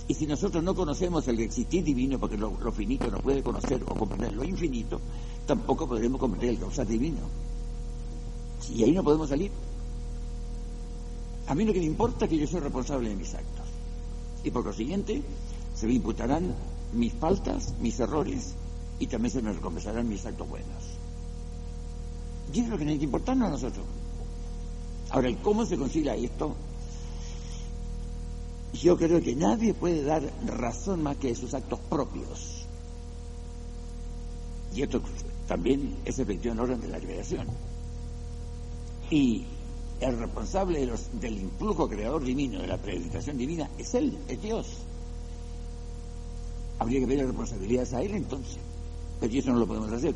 [0.08, 3.94] Y si nosotros no conocemos el existir divino, porque lo, finito no puede conocer o
[3.94, 5.00] comprender lo infinito,
[5.46, 7.20] tampoco podremos comprender el causar divino.
[8.72, 9.50] Y ahí no podemos salir.
[11.48, 13.66] A mí lo que me importa es que yo soy responsable de mis actos.
[14.44, 15.22] Y por lo siguiente,
[15.74, 16.54] se me imputarán
[16.92, 18.54] mis faltas, mis errores,
[18.98, 20.84] y también se me recompensarán mis actos buenos.
[22.52, 23.84] Y es lo que necesita importarnos a nosotros.
[25.10, 26.56] Ahora, ¿cómo se concilia esto?
[28.82, 32.66] yo creo que nadie puede dar razón más que de sus actos propios.
[34.74, 35.00] Y esto
[35.48, 37.46] también es efectivo en orden de la liberación.
[39.10, 39.44] Y
[40.00, 40.86] el responsable
[41.20, 44.66] del influjo creador divino, de la predicación divina, es Él, es Dios.
[46.78, 48.58] Habría que pedir responsabilidades a Él entonces.
[49.20, 50.14] Pero eso no lo podemos hacer.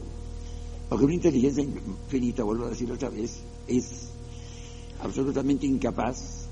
[0.88, 4.08] Porque una inteligencia infinita, vuelvo a decirlo otra vez, es
[5.02, 6.46] absolutamente incapaz,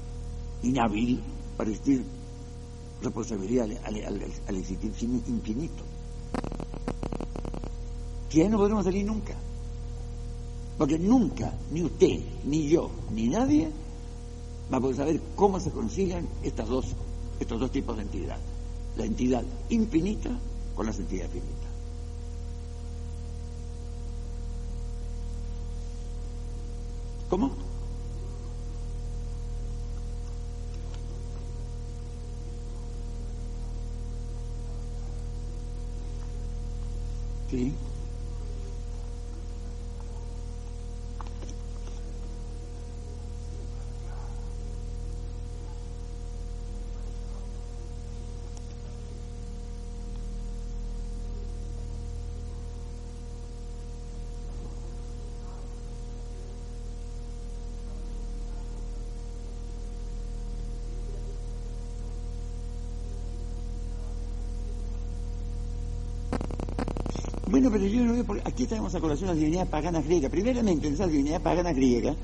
[0.63, 1.21] inhábil
[1.57, 2.05] para existir
[3.03, 5.85] responsabilidad al, al, al- existir fin- infinito.
[8.31, 9.35] Que ahí no podremos salir nunca.
[10.77, 13.69] Porque nunca, ni usted, ni yo, ni nadie
[14.73, 16.87] va a poder saber cómo se consiguen estas dos,
[17.41, 18.39] estos dos tipos de entidad.
[18.97, 20.31] La entidad infinita
[20.75, 21.69] con la entidad finita.
[27.29, 27.51] ¿Cómo?
[37.59, 37.88] Sí.
[67.51, 70.31] Bueno, pero yo no veo por aquí tenemos a colación las divinidades paganas griegas.
[70.31, 72.15] Primeramente, en esas divinidades paganas griegas,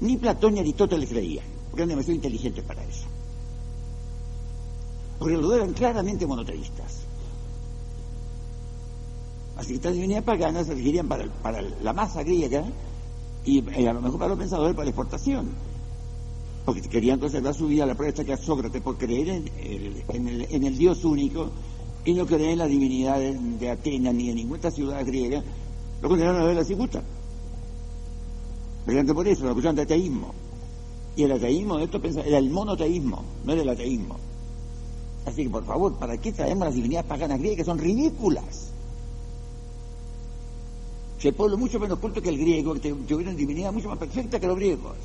[0.00, 3.06] ni Platón ni Aristóteles creían, porque eran demasiado inteligentes para eso.
[5.18, 7.00] Porque los dos eran claramente monoteístas.
[9.56, 11.04] Así que estas divinidades paganas se
[11.42, 12.64] para, la masa griega
[13.44, 15.48] y eh, a lo mejor para los pensadores para la exportación.
[16.66, 20.76] Porque querían conservar su vida, la prueba está que a Sócrates por creer en el
[20.76, 21.50] Dios único
[22.04, 25.42] y no creer en la divinidad de, Atenas ni de ninguna ciudad griega,
[26.02, 27.02] lo consideraron a ver la cicuta.
[28.84, 30.32] Precisamente por eso, lo acusaron de ateísmo.
[31.16, 34.16] Y el ateísmo de esto era el monoteísmo, no era el ateísmo.
[35.24, 38.74] Así que, por favor, ¿para qué traemos las divinidades paganas griegas que son ridículas?
[41.24, 44.46] El pueblo mucho menos culto que el griego, que tuvieron divinidad mucho más perfecta que
[44.46, 44.96] los griegos.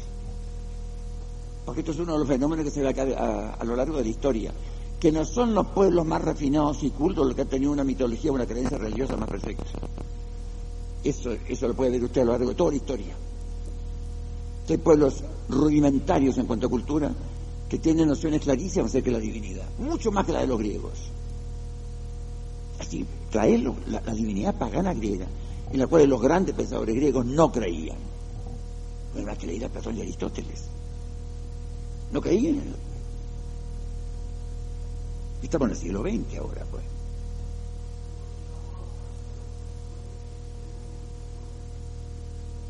[1.66, 4.04] Porque esto es uno de los fenómenos que se acá a, a lo largo de
[4.04, 4.54] la historia.
[5.00, 8.32] Que no son los pueblos más refinados y cultos los que han tenido una mitología,
[8.32, 9.64] una creencia religiosa más perfecta.
[11.04, 13.16] Eso, eso lo puede ver usted a lo largo de toda la historia.
[14.68, 17.12] Hay pueblos rudimentarios en cuanto a cultura
[17.68, 20.94] que tienen nociones clarísimas acerca de la divinidad, mucho más que la de los griegos.
[22.80, 25.28] Así, traerlo, la, la divinidad pagana griega,
[25.72, 27.98] en la cual los grandes pensadores griegos no creían.
[29.14, 30.66] No iba a creer a Platón y Aristóteles.
[32.12, 32.56] No creían.
[32.56, 32.89] en.
[35.42, 36.84] Estamos en el siglo XX ahora, pues.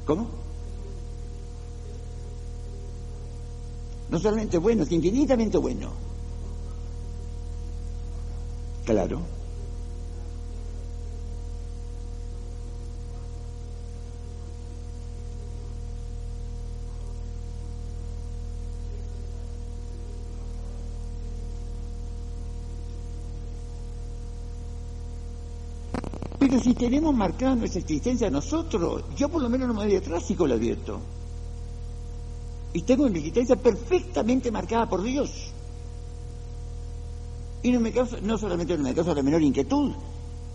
[0.06, 0.28] ¿Cómo?
[4.10, 5.92] No solamente bueno, es infinitamente bueno.
[8.86, 9.22] Claro.
[26.60, 30.26] Pero si tenemos marcada nuestra existencia nosotros, yo por lo menos no me doy atrás,
[30.26, 31.00] sí lo advierto.
[32.74, 35.32] Y tengo mi existencia perfectamente marcada por Dios.
[37.64, 39.94] Y no me causa, no solamente no me causa la menor inquietud,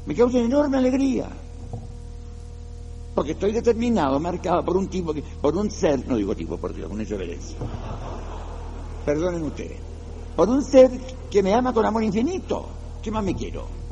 [0.05, 1.26] me causa enorme alegría.
[3.14, 6.74] Porque estoy determinado, marcado por un tipo, que, por un ser, no digo tipo, por
[6.74, 7.57] Dios, con reverencia.
[9.07, 9.78] Perdonen ustedes.
[10.36, 10.90] Por un ser
[11.30, 12.66] que me ama con amor infinito.
[13.02, 13.84] ¿Qué más me quiero?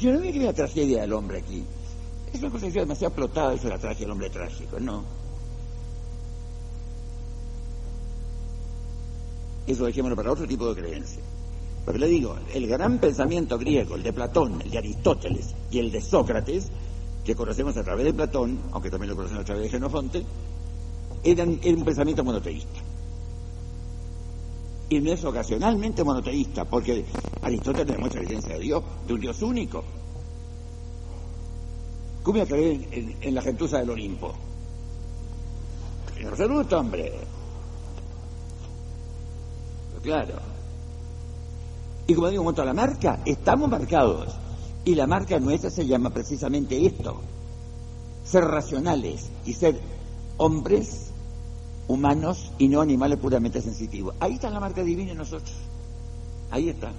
[0.00, 1.62] Yo no veo la tragedia del hombre aquí.
[2.32, 5.04] Es una sea demasiado explotada, eso de la tragedia del hombre trágico, no.
[9.66, 11.22] Eso dejémoslo para otro tipo de creencia.
[11.84, 15.90] Porque le digo, el gran pensamiento griego, el de Platón, el de Aristóteles y el
[15.90, 16.68] de Sócrates,
[17.24, 20.24] que conocemos a través de Platón, aunque también lo conocemos a través de Genofonte,
[21.22, 22.80] era un pensamiento monoteísta.
[24.90, 27.04] Y no es ocasionalmente monoteísta, porque
[27.42, 29.84] Aristóteles demuestra la existencia de Dios, de un Dios único.
[32.24, 34.34] ¿Cómo voy a creer en, la gentuza del Olimpo?
[36.18, 37.12] En absoluto, hombre.
[40.02, 40.34] Claro.
[42.08, 44.34] Y como digo, en cuanto a la marca, estamos marcados.
[44.84, 47.20] Y la marca nuestra se llama precisamente esto.
[48.24, 49.80] Ser racionales y ser
[50.36, 51.09] hombres
[51.90, 54.14] humanos y no animales puramente sensitivos.
[54.20, 55.54] Ahí está la marca divina en nosotros.
[56.50, 56.92] Ahí está.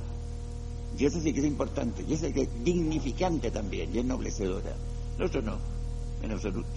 [0.98, 4.06] Y eso sí que es importante, y eso sí que es dignificante también, y es
[4.06, 4.76] noblecedora.
[5.18, 5.58] Nosotros no,
[6.22, 6.70] en absoluto.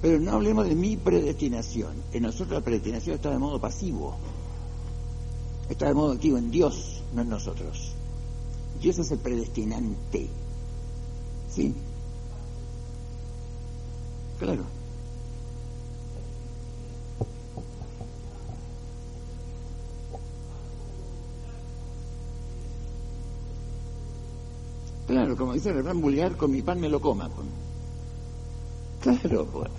[0.00, 1.94] Pero no hablemos de mi predestinación.
[2.12, 4.16] En nosotros la predestinación está de modo pasivo.
[5.68, 7.92] Está de modo activo en Dios, no en nosotros.
[8.80, 10.28] Dios es el predestinante.
[11.48, 11.74] ¿Sí?
[14.38, 14.64] Claro.
[25.06, 27.28] Claro, como dice el refrán vulgar, con mi pan me lo coma.
[29.02, 29.70] Claro, pues.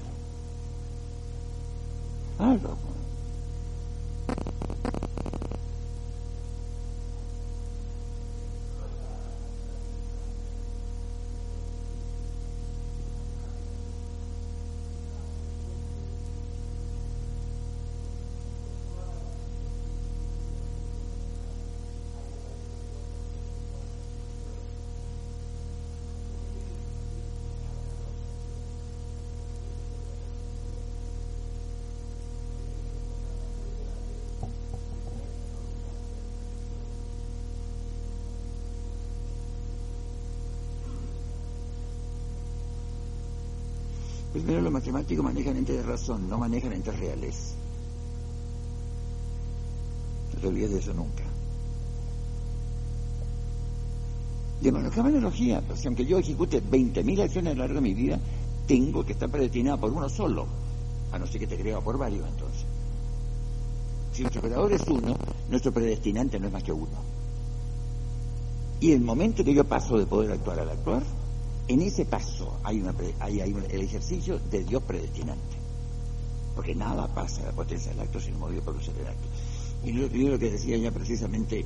[44.74, 47.56] Matemáticos manejan entes de razón, no manejan entes reales.
[50.34, 51.24] No te olvides de eso nunca.
[54.62, 58.20] De analogía, pues, aunque yo ejecute 20.000 acciones a lo largo de mi vida,
[58.66, 60.48] tengo que estar predestinado por uno solo,
[61.12, 62.66] a no ser que te crea por varios entonces.
[64.14, 65.16] Si nuestro creador es uno,
[65.50, 67.14] nuestro predestinante no es más que uno.
[68.80, 71.04] Y el momento que yo paso de poder actuar al actuar,
[71.68, 75.58] en ese paso hay, una, hay, el ejercicio de Dios predestinante.
[76.56, 79.28] Porque nada pasa a la potencia del acto sin movido por del acto.
[79.84, 81.66] Y lo, y lo que decía ya precisamente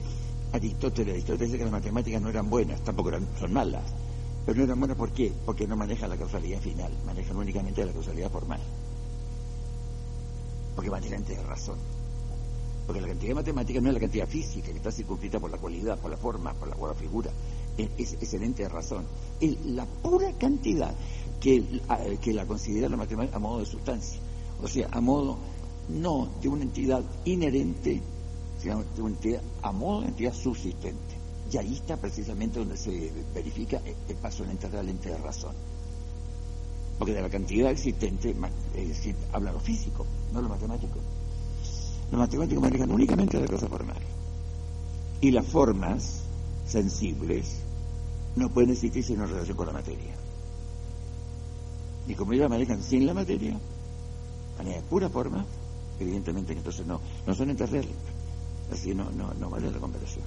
[0.53, 3.83] Aristóteles, Aristóteles dice que las matemáticas no eran buenas, tampoco eran, son malas.
[4.45, 5.33] Pero no eran buenas ¿por qué?
[5.45, 8.59] Porque no manejan la causalidad final, manejan únicamente la causalidad formal.
[10.75, 11.77] Porque manejan de razón.
[12.85, 15.57] Porque la cantidad de matemáticas no es la cantidad física, que está circunscrita por la
[15.57, 17.29] cualidad, por la forma, por la, por la figura
[17.78, 19.05] es excelente razón.
[19.39, 20.93] Es la pura cantidad
[21.39, 21.63] que,
[22.21, 24.19] que la considera la matemática a modo de sustancia,
[24.61, 25.38] o sea, a modo
[25.89, 28.01] no de una entidad inherente,
[28.61, 31.15] sino de una entidad, a modo de entidad subsistente.
[31.51, 35.53] Y ahí está precisamente donde se verifica el paso en ente real de razón.
[36.99, 38.36] Porque de la cantidad existente
[38.75, 40.99] es decir, habla lo físico, no lo matemático.
[42.11, 43.97] Los matemáticos manejan únicamente la cosa formal.
[45.21, 46.21] Y las formas
[46.65, 47.61] sensibles
[48.38, 50.13] no pueden existir sin una relación con la materia.
[52.07, 53.59] Y como ellos manejan sin la materia,
[54.57, 55.45] manera de pura forma,
[55.99, 57.69] evidentemente que entonces no, no son entes.
[58.71, 60.25] Así no, no, no vale la comparación.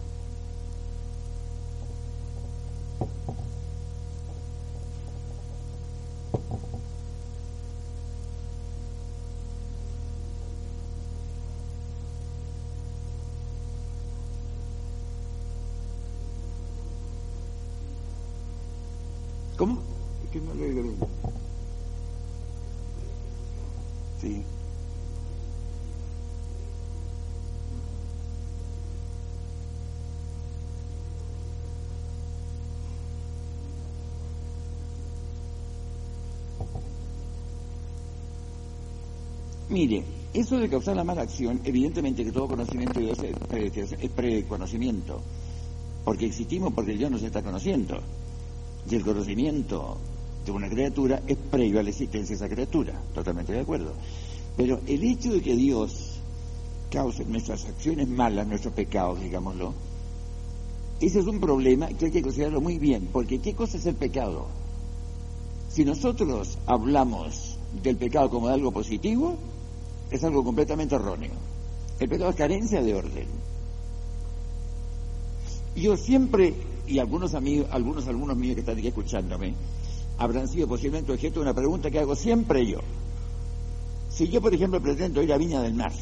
[39.71, 40.03] Mire,
[40.35, 44.11] eso de causar la mala acción, evidentemente que todo conocimiento de Dios es, pre- es
[44.11, 45.21] preconocimiento,
[46.05, 48.01] porque existimos porque Dios nos está conociendo.
[48.91, 49.97] Y el conocimiento
[50.45, 53.93] de una criatura es previo a la existencia de esa criatura, totalmente de acuerdo.
[54.57, 56.19] Pero el hecho de que Dios
[56.91, 59.73] cause nuestras acciones malas, nuestros pecados, digámoslo,
[61.01, 63.95] ese es un problema que hay que considerarlo muy bien, porque ¿qué cosa es el
[63.95, 64.47] pecado?
[65.69, 69.37] Si nosotros hablamos del pecado como de algo positivo,
[70.11, 71.33] es algo completamente erróneo.
[71.99, 73.29] El pecado es carencia de orden.
[75.77, 76.55] Yo siempre,
[76.87, 79.55] y algunos amigos, algunos algunos míos que están aquí escuchándome,
[80.19, 82.79] habrán sido posiblemente objeto de una pregunta que hago siempre yo.
[84.11, 85.93] Si yo, por ejemplo, pretendo ir a Viña del Mar,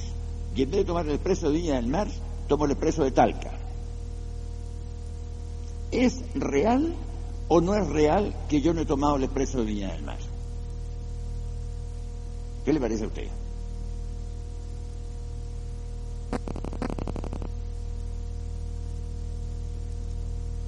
[0.54, 2.08] y en vez de tomar el expreso de Viña del Mar,
[2.48, 3.52] tomo el expreso de Talca,
[5.90, 6.94] ¿es real
[7.48, 10.18] o no es real que yo no he tomado el expreso de Viña del Mar?
[12.64, 13.28] ¿Qué le parece a usted?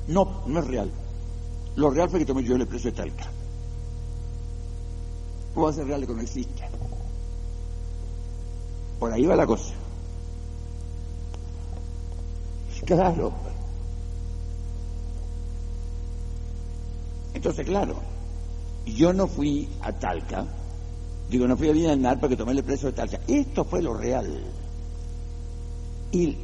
[0.08, 0.90] No, no es real.
[1.76, 3.30] Lo real fue que tomé yo el expreso de Talca.
[5.54, 6.62] ¿Cómo va a ser real que no existe?
[8.98, 9.72] Por ahí va la cosa.
[12.84, 13.32] Claro.
[17.32, 17.94] Entonces, claro,
[18.84, 20.44] yo no fui a Talca,
[21.30, 23.20] digo, no fui a Viña del Mar porque tomé el preso de Talca.
[23.28, 24.42] Esto fue lo real.
[26.12, 26.36] Y,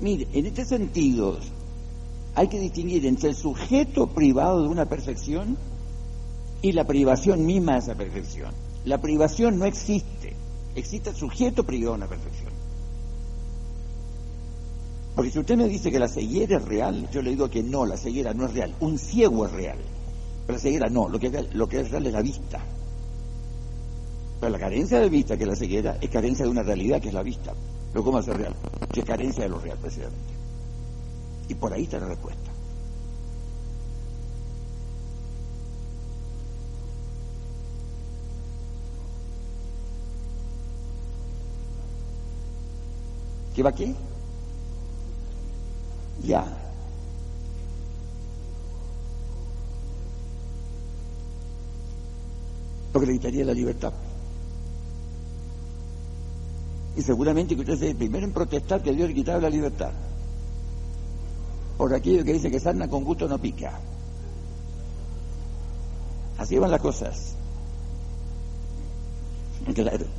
[0.00, 1.38] mire, en este sentido,
[2.34, 5.56] hay que distinguir entre el sujeto privado de una perfección
[6.62, 8.52] y la privación misma de esa perfección.
[8.84, 10.34] La privación no existe,
[10.74, 12.56] existe el sujeto privado de una perfección.
[15.16, 17.86] Porque si usted me dice que la ceguera es real, yo le digo que no,
[17.86, 18.74] la ceguera no es real.
[18.80, 19.78] Un ciego es real,
[20.46, 22.60] pero la ceguera no, lo que, es real es la vista.
[24.38, 27.08] Pero la carencia de vista, que es la ceguera, es carencia de una realidad que
[27.08, 27.54] es la vista.
[27.96, 28.54] Pero ¿cómo hacer real?
[28.94, 30.34] Es carencia de lo real, precisamente.
[31.48, 32.50] Y por ahí está la respuesta.
[43.54, 43.96] ¿Qué va aquí?
[46.22, 46.44] Ya.
[52.92, 53.94] Lo que le quitaría la libertad.
[56.96, 59.90] Y seguramente que usted es el primero en protestar que Dios le quitaba la libertad.
[61.76, 63.78] Por aquello que dice que sarna con gusto no pica.
[66.38, 67.34] Así van las cosas.